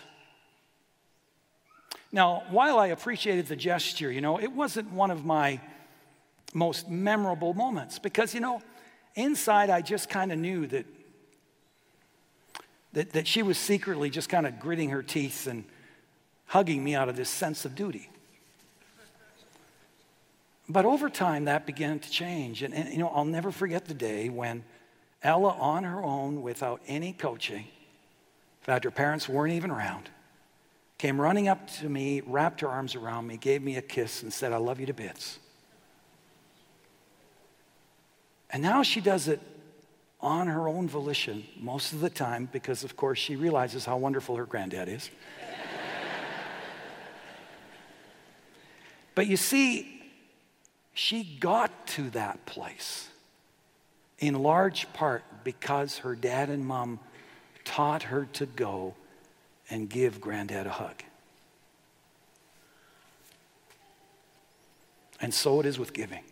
[2.12, 5.60] Now, while I appreciated the gesture, you know, it wasn't one of my
[6.52, 8.62] most memorable moments because, you know,
[9.14, 10.86] inside I just kind of knew that
[12.94, 15.64] that, that she was secretly just kind of gritting her teeth and
[16.46, 18.08] hugging me out of this sense of duty.
[20.68, 22.62] But over time, that began to change.
[22.62, 24.64] And, and, you know, I'll never forget the day when
[25.22, 30.08] Ella, on her own, without any coaching, in fact, her parents weren't even around,
[30.96, 34.32] came running up to me, wrapped her arms around me, gave me a kiss, and
[34.32, 35.38] said, I love you to bits.
[38.54, 39.40] And now she does it
[40.20, 44.36] on her own volition most of the time because, of course, she realizes how wonderful
[44.36, 45.10] her granddad is.
[49.16, 50.00] but you see,
[50.92, 53.08] she got to that place
[54.20, 57.00] in large part because her dad and mom
[57.64, 58.94] taught her to go
[59.68, 61.02] and give Granddad a hug.
[65.20, 66.22] And so it is with giving.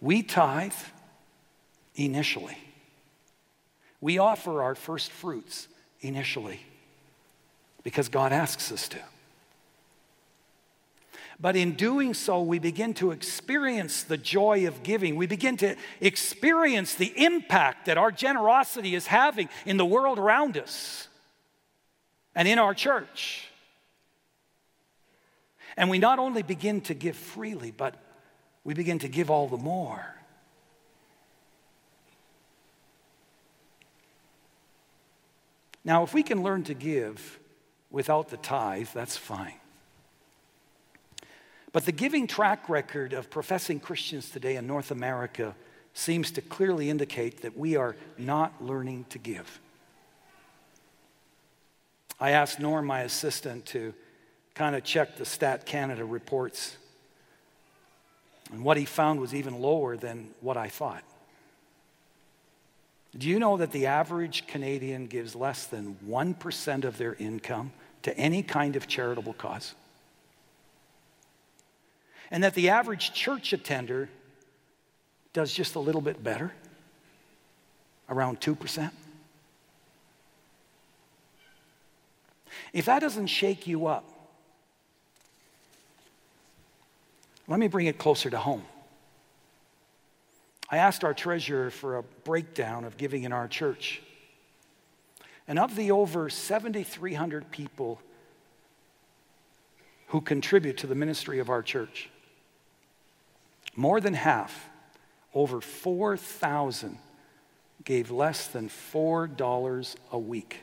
[0.00, 0.72] We tithe
[1.94, 2.56] initially.
[4.00, 5.68] We offer our first fruits
[6.00, 6.60] initially
[7.82, 8.98] because God asks us to.
[11.38, 15.16] But in doing so, we begin to experience the joy of giving.
[15.16, 20.58] We begin to experience the impact that our generosity is having in the world around
[20.58, 21.08] us
[22.34, 23.48] and in our church.
[25.78, 27.94] And we not only begin to give freely, but
[28.64, 30.14] we begin to give all the more.
[35.84, 37.38] Now, if we can learn to give
[37.90, 39.54] without the tithe, that's fine.
[41.72, 45.54] But the giving track record of professing Christians today in North America
[45.94, 49.60] seems to clearly indicate that we are not learning to give.
[52.18, 53.94] I asked Norm, my assistant, to
[54.54, 56.76] kind of check the Stat Canada reports.
[58.52, 61.04] And what he found was even lower than what I thought.
[63.16, 67.72] Do you know that the average Canadian gives less than 1% of their income
[68.02, 69.74] to any kind of charitable cause?
[72.30, 74.08] And that the average church attender
[75.32, 76.52] does just a little bit better,
[78.08, 78.90] around 2%?
[82.72, 84.04] If that doesn't shake you up,
[87.50, 88.62] let me bring it closer to home.
[90.70, 94.00] I asked our treasurer for a breakdown of giving in our church.
[95.48, 98.00] And of the over 7,300 people
[100.06, 102.08] who contribute to the ministry of our church,
[103.74, 104.68] more than half,
[105.34, 106.98] over 4,000,
[107.82, 110.58] gave less than $4 a week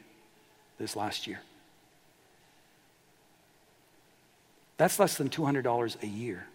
[0.77, 1.41] this last year.
[4.77, 6.47] That's less than $200 a year.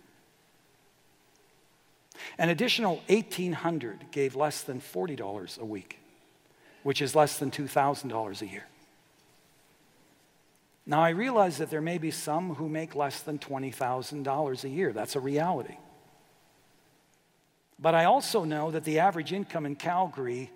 [2.39, 5.99] An additional 1,800 gave less than $40 a week,
[6.83, 8.67] which is less than $2,000 a year.
[10.85, 14.93] Now, I realize that there may be some who make less than $20,000 a year.
[14.93, 15.77] That's a reality.
[17.79, 20.51] But I also know that the average income in Calgary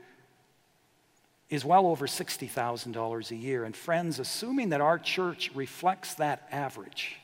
[1.49, 3.65] is well over $60,000 a year.
[3.65, 7.17] And friends, assuming that our church reflects that average,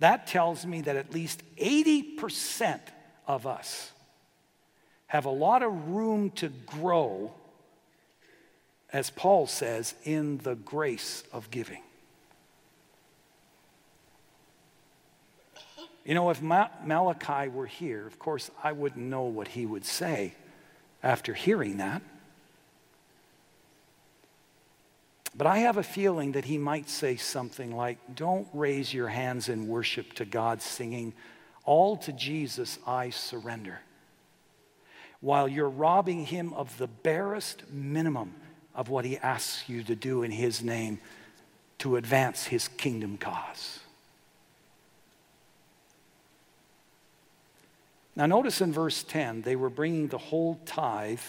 [0.00, 2.80] that tells me that at least 80%
[3.26, 3.92] of us
[5.06, 7.32] have a lot of room to grow,
[8.92, 11.82] as Paul says, in the grace of giving.
[16.04, 20.34] You know, if Malachi were here, of course, I wouldn't know what he would say
[21.02, 22.02] after hearing that.
[25.36, 29.48] But I have a feeling that he might say something like, Don't raise your hands
[29.48, 31.14] in worship to God, singing,
[31.64, 33.80] All to Jesus I surrender,
[35.20, 38.34] while you're robbing him of the barest minimum
[38.74, 41.00] of what he asks you to do in his name
[41.78, 43.80] to advance his kingdom cause.
[48.16, 51.20] Now, notice in verse 10, they were bringing the whole tithe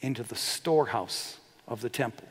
[0.00, 2.28] into the storehouse of the temple.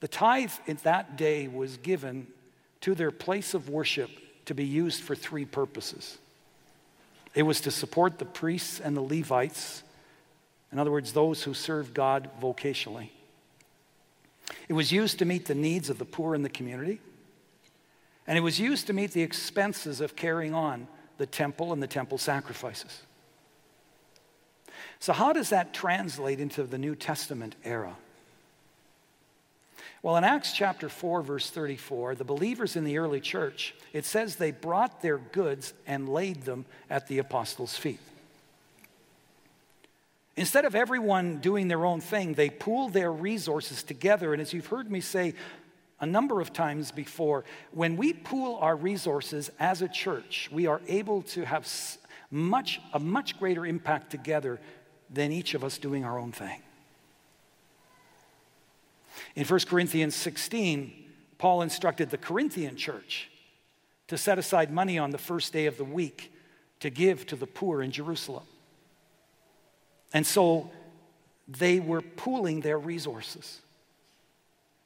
[0.00, 2.26] The tithe in that day was given
[2.80, 4.10] to their place of worship
[4.46, 6.18] to be used for three purposes.
[7.34, 9.82] It was to support the priests and the Levites,
[10.72, 13.10] in other words, those who served God vocationally.
[14.68, 17.00] It was used to meet the needs of the poor in the community.
[18.26, 20.86] And it was used to meet the expenses of carrying on
[21.18, 23.02] the temple and the temple sacrifices.
[25.00, 27.96] So, how does that translate into the New Testament era?
[30.02, 34.36] Well, in Acts chapter 4, verse 34, the believers in the early church, it says
[34.36, 38.00] they brought their goods and laid them at the apostles' feet.
[40.36, 44.32] Instead of everyone doing their own thing, they pooled their resources together.
[44.32, 45.34] And as you've heard me say
[46.00, 50.80] a number of times before, when we pool our resources as a church, we are
[50.88, 51.68] able to have
[52.30, 54.60] much, a much greater impact together
[55.10, 56.62] than each of us doing our own thing.
[59.36, 60.92] In 1 Corinthians 16,
[61.38, 63.30] Paul instructed the Corinthian church
[64.08, 66.32] to set aside money on the first day of the week
[66.80, 68.44] to give to the poor in Jerusalem.
[70.12, 70.70] And so
[71.46, 73.60] they were pooling their resources.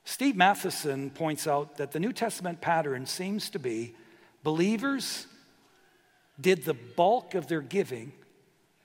[0.04, 3.94] Steve Matheson points out that the New Testament pattern seems to be
[4.42, 5.26] believers
[6.40, 8.12] did the bulk of their giving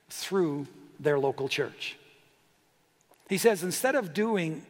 [0.09, 0.67] through
[0.99, 1.97] their local church.
[3.27, 4.65] He says instead of doing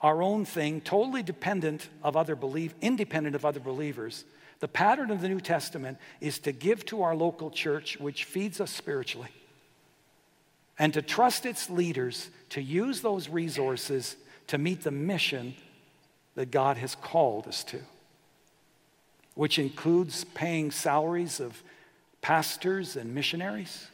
[0.00, 4.24] our own thing, totally dependent of other believe, independent of other believers,
[4.60, 8.60] the pattern of the New Testament is to give to our local church, which feeds
[8.60, 9.30] us spiritually,
[10.78, 15.54] and to trust its leaders to use those resources to meet the mission
[16.34, 17.80] that God has called us to,
[19.34, 21.62] which includes paying salaries of
[22.22, 23.88] pastors and missionaries,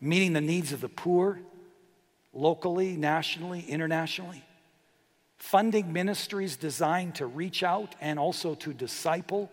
[0.00, 1.38] meeting the needs of the poor
[2.32, 4.44] locally, nationally, internationally
[5.40, 9.50] funding ministries designed to reach out and also to disciple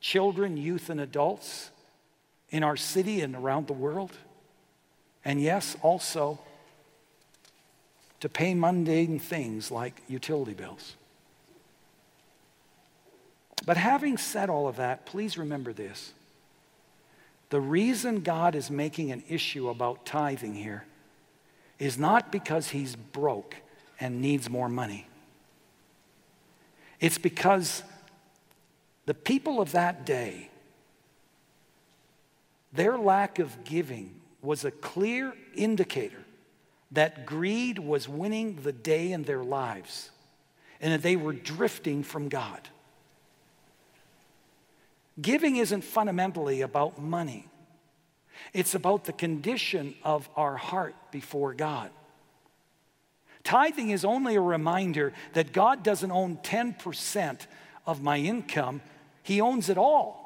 [0.00, 1.70] children, youth, and adults
[2.50, 4.12] in our city and around the world.
[5.24, 6.38] And yes, also
[8.20, 10.94] to pay mundane things like utility bills.
[13.66, 16.12] But having said all of that, please remember this.
[17.50, 20.84] The reason God is making an issue about tithing here
[21.78, 23.56] is not because he's broke
[23.98, 25.08] and needs more money.
[27.00, 27.82] It's because
[29.06, 30.50] the people of that day,
[32.72, 36.24] their lack of giving was a clear indicator
[36.92, 40.10] that greed was winning the day in their lives
[40.80, 42.68] and that they were drifting from God.
[45.20, 47.48] Giving isn't fundamentally about money.
[48.52, 51.90] It's about the condition of our heart before God.
[53.44, 57.46] Tithing is only a reminder that God doesn't own 10%
[57.86, 58.80] of my income,
[59.22, 60.24] He owns it all.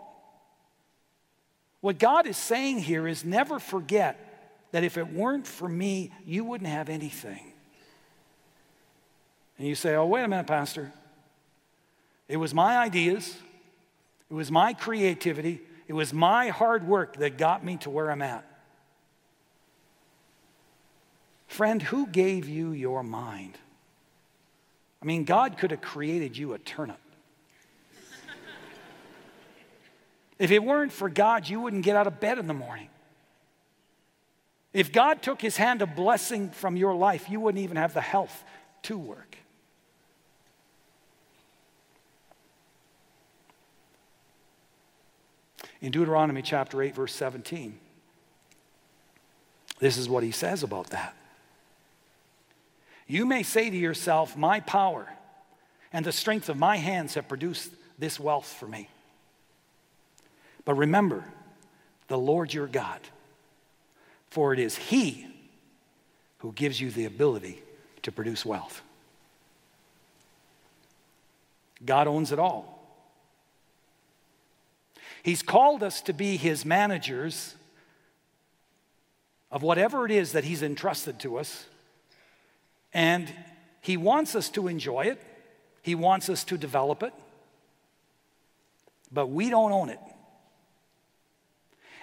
[1.81, 4.25] What God is saying here is never forget
[4.73, 7.53] that if it weren't for me, you wouldn't have anything.
[9.59, 10.93] And you say, oh, wait a minute, Pastor.
[12.29, 13.37] It was my ideas,
[14.31, 18.23] it was my creativity, it was my hard work that got me to where I'm
[18.23, 18.45] at.
[21.49, 23.59] Friend, who gave you your mind?
[25.03, 27.01] I mean, God could have created you a turnip.
[30.39, 32.89] if it weren't for God, you wouldn't get out of bed in the morning.
[34.75, 38.03] If God took his hand of blessing from your life, you wouldn't even have the
[38.03, 38.45] health
[38.83, 39.39] to work.
[45.81, 47.79] In Deuteronomy chapter 8, verse 17,
[49.79, 51.15] this is what he says about that.
[53.09, 55.09] You may say to yourself, My power
[55.93, 58.89] and the strength of my hands have produced this wealth for me.
[60.65, 61.25] But remember
[62.09, 63.01] the Lord your God,
[64.29, 65.27] for it is He
[66.39, 67.63] who gives you the ability
[68.03, 68.83] to produce wealth.
[71.85, 72.79] God owns it all.
[75.23, 77.55] He's called us to be His managers
[79.51, 81.65] of whatever it is that He's entrusted to us.
[82.93, 83.33] And
[83.81, 85.23] He wants us to enjoy it,
[85.83, 87.13] He wants us to develop it,
[89.11, 90.01] but we don't own it.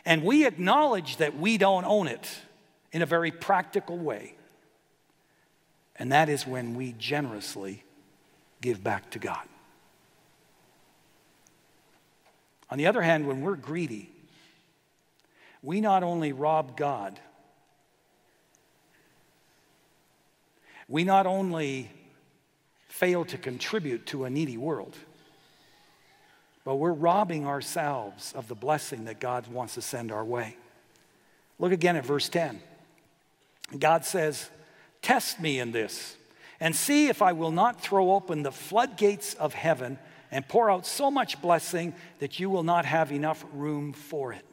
[0.06, 2.30] And we acknowledge that we don't own it
[2.92, 4.36] in a very practical way.
[5.96, 7.84] And that is when we generously
[8.62, 9.48] give back to God.
[12.70, 14.12] On the other hand, when we're greedy,
[15.62, 17.20] we not only rob God,
[20.88, 21.92] we not only
[22.88, 24.96] fail to contribute to a needy world,
[26.64, 30.58] but we're robbing ourselves of the blessing that God wants to send our way.
[31.60, 32.60] Look again at verse 10.
[33.78, 34.50] God says,
[35.02, 36.18] Test me in this
[36.60, 40.00] and see if I will not throw open the floodgates of heaven
[40.32, 44.44] and pour out so much blessing that you will not have enough room for it.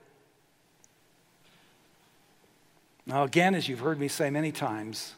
[3.07, 5.15] Now, again, as you've heard me say many times,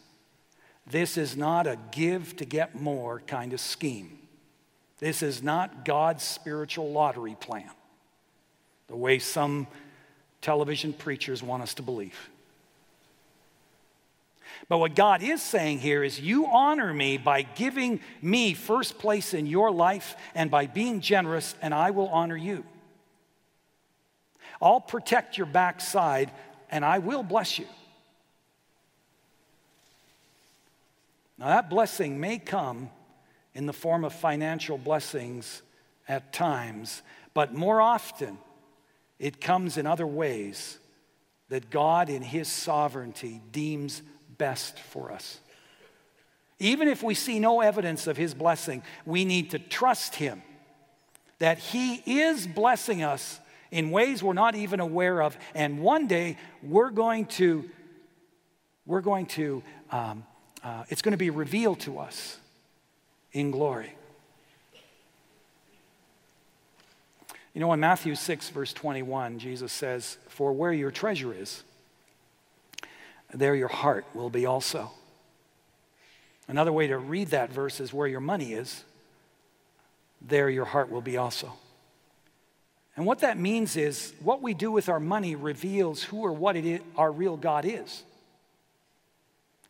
[0.87, 4.18] this is not a give to get more kind of scheme.
[4.99, 7.70] This is not God's spiritual lottery plan,
[8.89, 9.66] the way some
[10.41, 12.30] television preachers want us to believe.
[14.68, 19.35] But what God is saying here is, you honor me by giving me first place
[19.35, 22.64] in your life and by being generous, and I will honor you.
[24.62, 26.30] I'll protect your backside
[26.70, 27.66] and I will bless you.
[31.39, 32.91] Now, that blessing may come
[33.55, 35.62] in the form of financial blessings
[36.09, 38.39] at times, but more often
[39.18, 40.78] it comes in other ways
[41.49, 44.03] that God, in His sovereignty, deems
[44.39, 45.41] best for us.
[46.59, 50.43] Even if we see no evidence of His blessing, we need to trust Him
[51.39, 56.37] that He is blessing us in ways we're not even aware of, and one day
[56.62, 57.68] we're going to,
[58.87, 60.24] we're going to um,
[60.65, 62.39] uh, it's going to be revealed to us
[63.33, 63.93] in glory.
[67.53, 71.62] You know, in Matthew 6, verse 21, Jesus says, For where your treasure is,
[73.33, 74.91] there your heart will be also.
[76.49, 78.83] Another way to read that verse is, Where your money is,
[80.21, 81.53] there your heart will be also.
[82.97, 86.57] And what that means is, what we do with our money reveals who or what
[86.57, 88.03] it is, our real God is.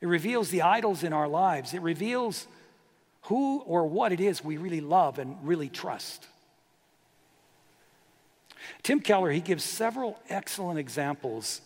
[0.05, 1.73] It reveals the idols in our lives.
[1.73, 2.47] It reveals
[3.23, 6.27] who or what it is we really love and really trust.
[8.83, 11.63] Tim Keller, he gives several excellent examples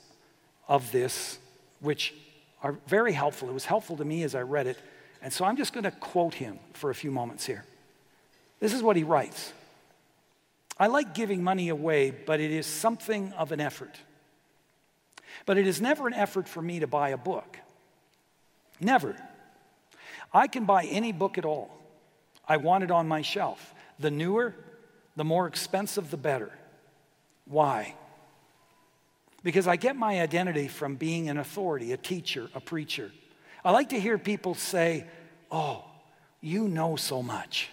[0.68, 1.40] of this,
[1.80, 2.14] which
[2.62, 3.48] are very helpful.
[3.48, 4.78] It was helpful to me as I read it.
[5.20, 7.64] And so I'm just going to quote him for a few moments here.
[8.60, 9.52] This is what he writes
[10.78, 13.96] I like giving money away, but it is something of an effort.
[15.44, 17.58] But it is never an effort for me to buy a book.
[18.80, 19.16] Never.
[20.32, 21.70] I can buy any book at all.
[22.46, 23.74] I want it on my shelf.
[23.98, 24.54] The newer,
[25.16, 26.52] the more expensive, the better.
[27.46, 27.94] Why?
[29.42, 33.12] Because I get my identity from being an authority, a teacher, a preacher.
[33.64, 35.06] I like to hear people say,
[35.50, 35.84] Oh,
[36.40, 37.70] you know so much.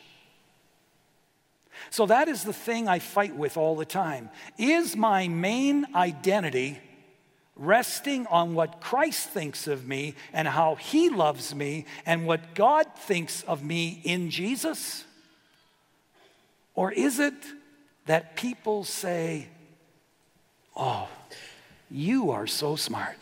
[1.90, 4.30] So that is the thing I fight with all the time.
[4.58, 6.80] Is my main identity
[7.56, 12.86] resting on what Christ thinks of me and how he loves me and what God
[12.98, 15.06] thinks of me in Jesus?
[16.74, 17.34] Or is it
[18.06, 19.48] that people say,
[20.76, 21.08] Oh,
[21.90, 23.18] you are so smart.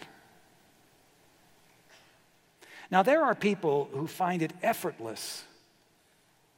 [2.90, 5.44] Now, there are people who find it effortless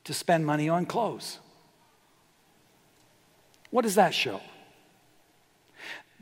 [0.03, 1.39] to spend money on clothes.
[3.71, 4.41] What does that show?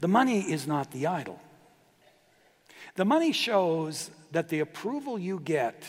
[0.03, 1.39] The money is not the idol.
[2.95, 5.81] The money shows that the approval you get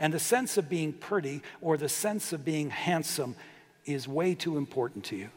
[0.00, 3.36] and the sense of being pretty or the sense of being handsome
[3.84, 5.28] is way too important to you.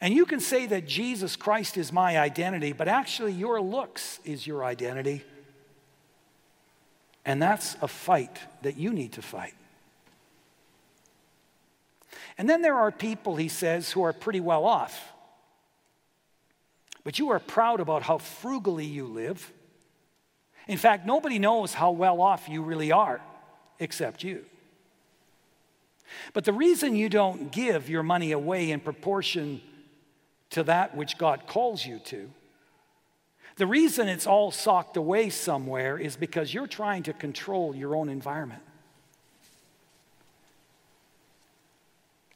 [0.00, 4.46] And you can say that Jesus Christ is my identity, but actually, your looks is
[4.46, 5.22] your identity.
[7.26, 9.52] And that's a fight that you need to fight.
[12.38, 15.10] And then there are people, he says, who are pretty well off.
[17.04, 19.52] But you are proud about how frugally you live.
[20.66, 23.20] In fact, nobody knows how well off you really are
[23.78, 24.44] except you.
[26.32, 29.60] But the reason you don't give your money away in proportion
[30.50, 32.30] to that which God calls you to.
[33.56, 38.08] The reason it's all socked away somewhere is because you're trying to control your own
[38.08, 38.62] environment.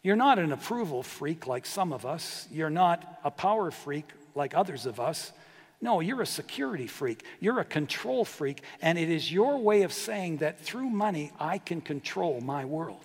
[0.03, 2.47] You're not an approval freak like some of us.
[2.53, 4.07] You're not a power freak
[4.39, 5.33] like others of us.
[5.81, 7.23] No, you're a security freak.
[7.41, 8.63] You're a control freak.
[8.81, 13.03] And it is your way of saying that through money, I can control my world.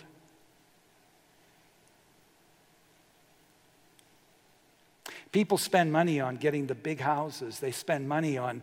[5.33, 8.61] People spend money on getting the big houses, they spend money on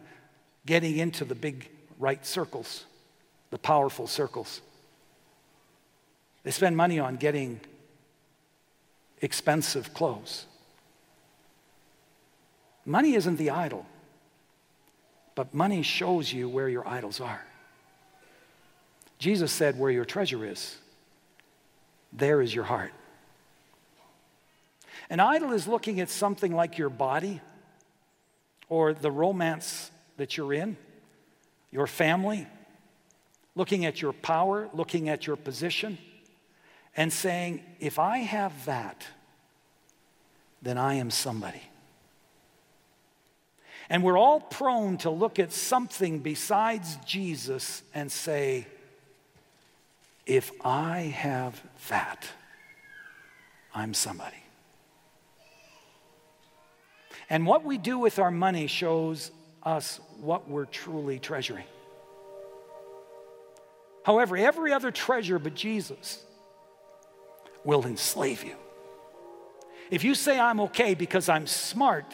[0.66, 1.68] getting into the big
[1.99, 2.85] right circles,
[3.51, 4.61] the powerful circles.
[6.45, 7.61] They spend money on getting
[9.21, 10.47] expensive clothes.
[12.85, 13.87] Money isn't the idol,
[15.35, 17.45] but money shows you where your idols are.
[19.18, 20.76] Jesus said, Where your treasure is,
[22.12, 22.93] there is your heart.
[25.09, 27.41] An idol is looking at something like your body
[28.68, 30.76] or the romance that you're in,
[31.72, 32.47] your family,
[33.55, 35.99] looking at your power, looking at your position,
[36.97, 39.07] and saying, if I have that,
[40.62, 41.62] then I am somebody.
[43.91, 48.68] And we're all prone to look at something besides Jesus and say,
[50.26, 52.24] if I have that,
[53.74, 54.36] I'm somebody.
[57.28, 59.32] And what we do with our money shows
[59.64, 61.66] us what we're truly treasuring.
[64.05, 66.22] However, every other treasure but Jesus
[67.64, 68.55] will enslave you.
[69.91, 72.05] If you say I'm okay because I'm smart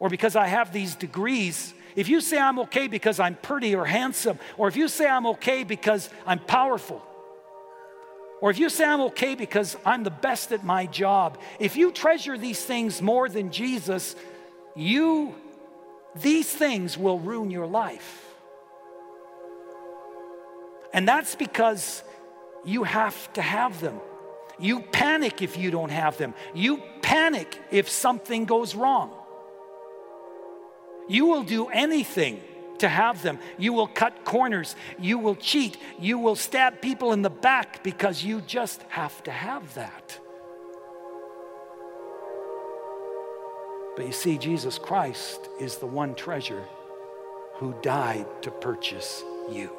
[0.00, 3.84] or because I have these degrees, if you say I'm okay because I'm pretty or
[3.84, 7.02] handsome, or if you say I'm okay because I'm powerful,
[8.40, 11.90] or if you say I'm okay because I'm the best at my job, if you
[11.90, 14.14] treasure these things more than Jesus,
[14.76, 15.34] you,
[16.14, 18.24] these things will ruin your life.
[20.92, 22.02] And that's because
[22.64, 24.00] you have to have them.
[24.58, 26.34] You panic if you don't have them.
[26.54, 29.10] You panic if something goes wrong.
[31.08, 32.40] You will do anything
[32.78, 33.38] to have them.
[33.56, 34.76] You will cut corners.
[34.98, 35.76] You will cheat.
[35.98, 40.18] You will stab people in the back because you just have to have that.
[43.96, 46.64] But you see, Jesus Christ is the one treasure
[47.54, 49.72] who died to purchase you.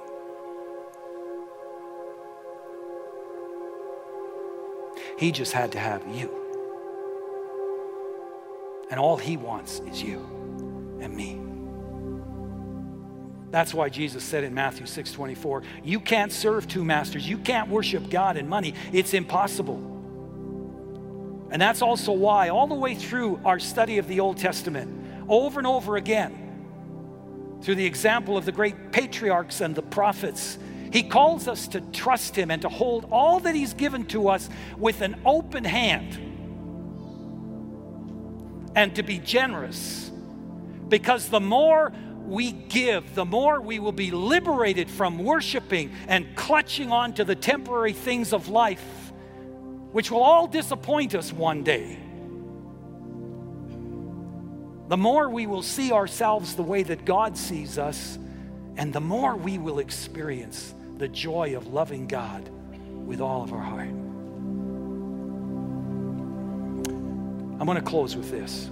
[5.18, 6.30] He just had to have you.
[8.92, 10.39] And all he wants is you
[11.02, 11.40] and me.
[13.52, 17.28] That's why Jesus said in Matthew 6 24, you can't serve two masters.
[17.28, 18.76] You can't worship God and money.
[18.94, 19.86] It's impossible.
[21.52, 25.60] And that's also why, all the way through our study of the Old Testament, over
[25.60, 30.60] and over again, through the example of the great patriarchs and the prophets,
[30.92, 34.50] he calls us to trust him and to hold all that he's given to us
[34.78, 36.18] with an open hand
[38.76, 40.09] and to be generous.
[40.90, 41.94] Because the more
[42.26, 47.36] we give, the more we will be liberated from worshiping and clutching on to the
[47.36, 48.84] temporary things of life,
[49.92, 51.98] which will all disappoint us one day.
[54.90, 58.18] The more we will see ourselves the way that God sees us,
[58.76, 62.50] and the more we will experience the joy of loving God
[63.06, 63.90] with all of our heart.
[67.60, 68.70] I'm going to close with this.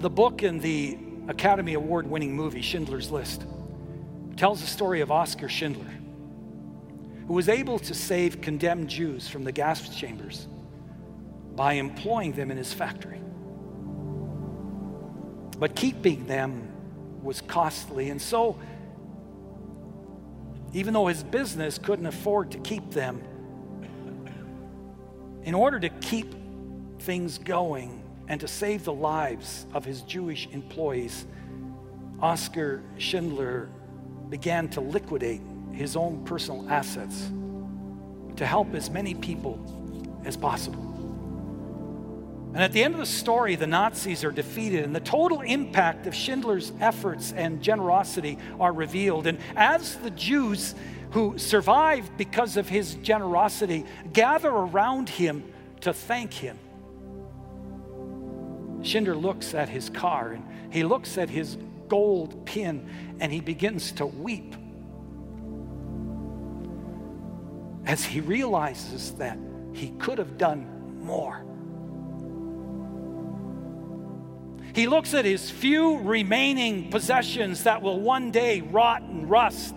[0.00, 0.96] The book in the
[1.28, 3.44] Academy Award winning movie, Schindler's List,
[4.34, 5.92] tells the story of Oscar Schindler,
[7.26, 10.48] who was able to save condemned Jews from the gas chambers
[11.54, 13.20] by employing them in his factory.
[15.58, 16.72] But keeping them
[17.22, 18.58] was costly, and so,
[20.72, 23.22] even though his business couldn't afford to keep them,
[25.42, 26.34] in order to keep
[27.00, 27.99] things going,
[28.30, 31.26] and to save the lives of his Jewish employees,
[32.22, 33.68] Oscar Schindler
[34.28, 35.40] began to liquidate
[35.72, 37.28] his own personal assets
[38.36, 39.58] to help as many people
[40.24, 40.86] as possible.
[42.54, 46.06] And at the end of the story, the Nazis are defeated, and the total impact
[46.06, 49.26] of Schindler's efforts and generosity are revealed.
[49.26, 50.76] And as the Jews
[51.10, 55.42] who survived because of his generosity gather around him
[55.80, 56.56] to thank him,
[58.82, 61.58] Schindler looks at his car and he looks at his
[61.88, 62.88] gold pin
[63.20, 64.54] and he begins to weep
[67.84, 69.38] as he realizes that
[69.72, 71.44] he could have done more.
[74.74, 79.76] He looks at his few remaining possessions that will one day rot and rust.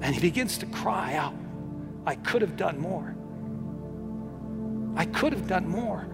[0.00, 1.34] And he begins to cry out,
[2.06, 3.17] I could have done more.
[4.98, 6.04] I could have done more.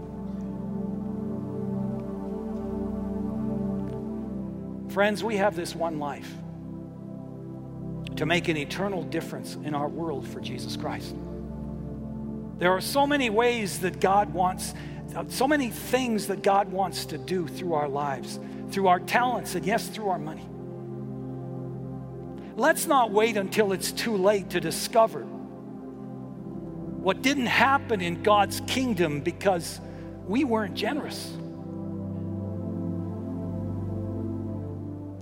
[4.93, 6.31] Friends, we have this one life
[8.17, 11.17] to make an eternal difference in our world for Jesus Christ.
[12.59, 14.75] There are so many ways that God wants,
[15.29, 18.39] so many things that God wants to do through our lives,
[18.71, 20.47] through our talents, and yes, through our money.
[22.55, 25.27] Let's not wait until it's too late to discover
[27.05, 29.79] what didn't happen in God's kingdom because
[30.27, 31.37] we weren't generous.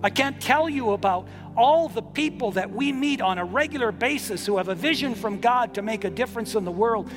[0.01, 1.27] I can't tell you about
[1.57, 5.41] all the people that we meet on a regular basis who have a vision from
[5.41, 7.11] God to make a difference in the world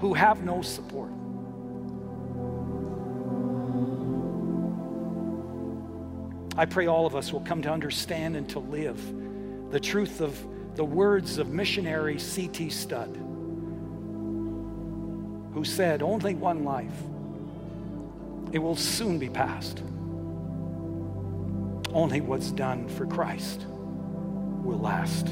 [0.00, 1.10] who have no support.
[6.56, 9.00] I pray all of us will come to understand and to live
[9.72, 10.40] the truth of
[10.76, 12.68] the words of missionary C.T.
[12.68, 13.16] Studd,
[15.54, 17.02] who said, Only one life.
[18.52, 19.82] It will soon be past.
[21.92, 25.28] Only what's done for Christ will last.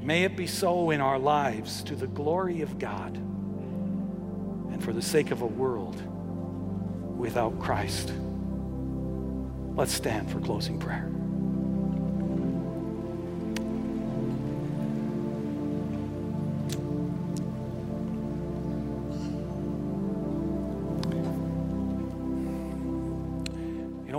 [0.00, 5.02] May it be so in our lives to the glory of God and for the
[5.02, 6.00] sake of a world
[7.18, 8.12] without Christ.
[9.74, 11.13] Let's stand for closing prayer.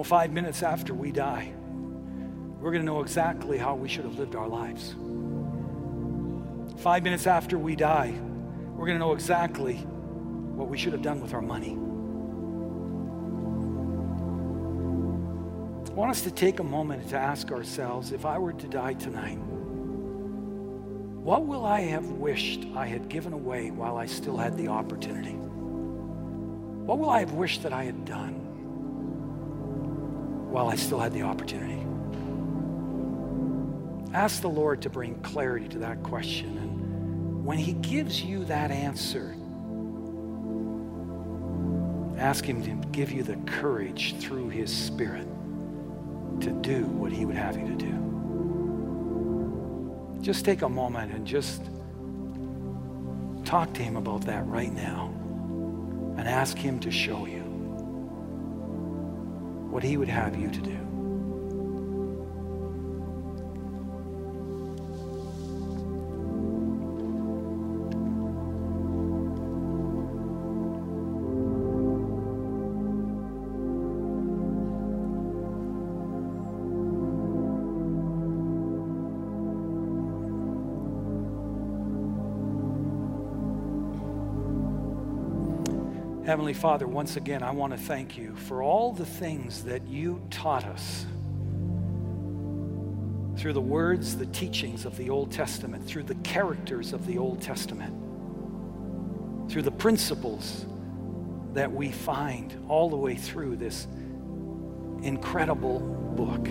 [0.06, 1.52] Five minutes after we die,
[2.60, 4.96] we're going to know exactly how we should have lived our lives.
[6.78, 8.14] Five minutes after we die,
[8.76, 11.72] we're going to know exactly what we should have done with our money.
[15.90, 18.94] I want us to take a moment to ask ourselves if I were to die
[18.94, 19.40] tonight,
[21.24, 25.34] what will I have wished I had given away while I still had the opportunity?
[25.34, 28.45] What will I have wished that I had done
[30.56, 31.86] while I still had the opportunity?
[34.14, 36.58] Ask the Lord to bring clarity to that question.
[36.58, 39.36] And when He gives you that answer,
[42.18, 45.28] ask Him to give you the courage through His Spirit
[46.40, 47.92] to do what He would have you to do.
[50.22, 51.64] Just take a moment and just
[53.44, 55.14] talk to Him about that right now
[56.18, 57.35] and ask Him to show you
[59.76, 60.85] what He would have you to do.
[86.36, 90.22] Heavenly Father, once again, I want to thank you for all the things that you
[90.30, 91.06] taught us
[93.38, 97.42] through the words, the teachings of the Old Testament, through the characters of the Old
[97.42, 97.94] Testament,
[99.50, 100.66] through the principles
[101.54, 103.88] that we find all the way through this
[105.04, 105.80] incredible
[106.18, 106.50] book.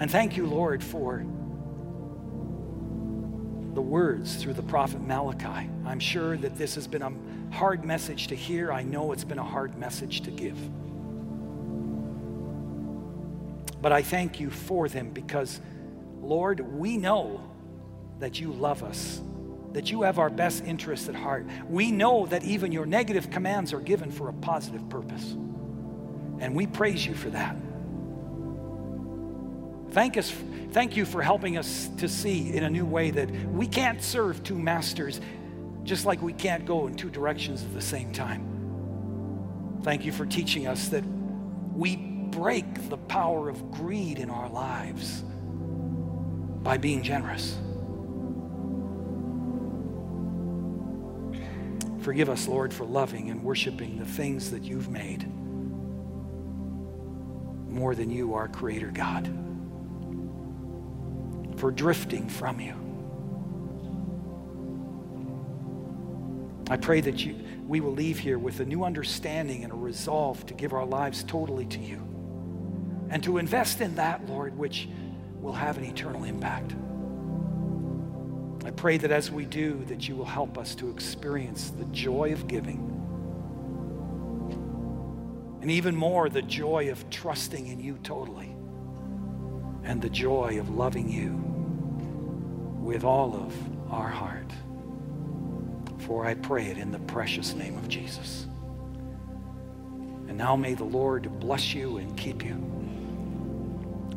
[0.00, 1.24] And thank you, Lord, for
[3.84, 5.70] words through the prophet Malachi.
[5.86, 7.12] I'm sure that this has been a
[7.54, 8.72] hard message to hear.
[8.72, 10.58] I know it's been a hard message to give.
[13.80, 15.60] But I thank you for them because,
[16.22, 17.40] Lord, we know
[18.18, 19.20] that you love us,
[19.72, 21.46] that you have our best interests at heart.
[21.68, 25.32] We know that even your negative commands are given for a positive purpose.
[26.40, 27.56] And we praise you for that.
[29.94, 30.30] Thank us
[30.74, 34.42] Thank you for helping us to see in a new way that we can't serve
[34.42, 35.20] two masters,
[35.84, 39.78] just like we can't go in two directions at the same time.
[39.84, 41.04] Thank you for teaching us that
[41.72, 45.22] we break the power of greed in our lives
[46.64, 47.56] by being generous.
[52.00, 55.24] Forgive us, Lord, for loving and worshiping the things that you've made
[57.70, 59.43] more than you, our Creator God
[61.64, 62.74] for drifting from you.
[66.68, 67.36] I pray that you,
[67.66, 71.24] we will leave here with a new understanding and a resolve to give our lives
[71.24, 72.06] totally to you
[73.08, 74.90] and to invest in that, Lord, which
[75.40, 76.74] will have an eternal impact.
[78.66, 82.34] I pray that as we do, that you will help us to experience the joy
[82.34, 82.90] of giving
[85.62, 88.54] and even more the joy of trusting in you totally
[89.82, 91.43] and the joy of loving you
[92.94, 94.50] with all of our heart.
[96.06, 98.46] For I pray it in the precious name of Jesus.
[100.28, 102.54] And now may the Lord bless you and keep you.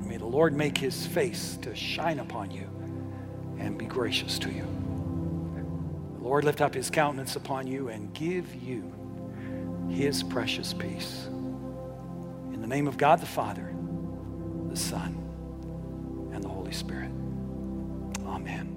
[0.05, 2.69] May the Lord make his face to shine upon you
[3.57, 4.67] and be gracious to you.
[6.19, 8.93] The Lord lift up his countenance upon you and give you
[9.89, 11.25] his precious peace.
[11.25, 13.75] In the name of God the Father,
[14.69, 15.17] the Son,
[16.31, 17.16] and the Holy Spirit.
[18.47, 18.76] Amen.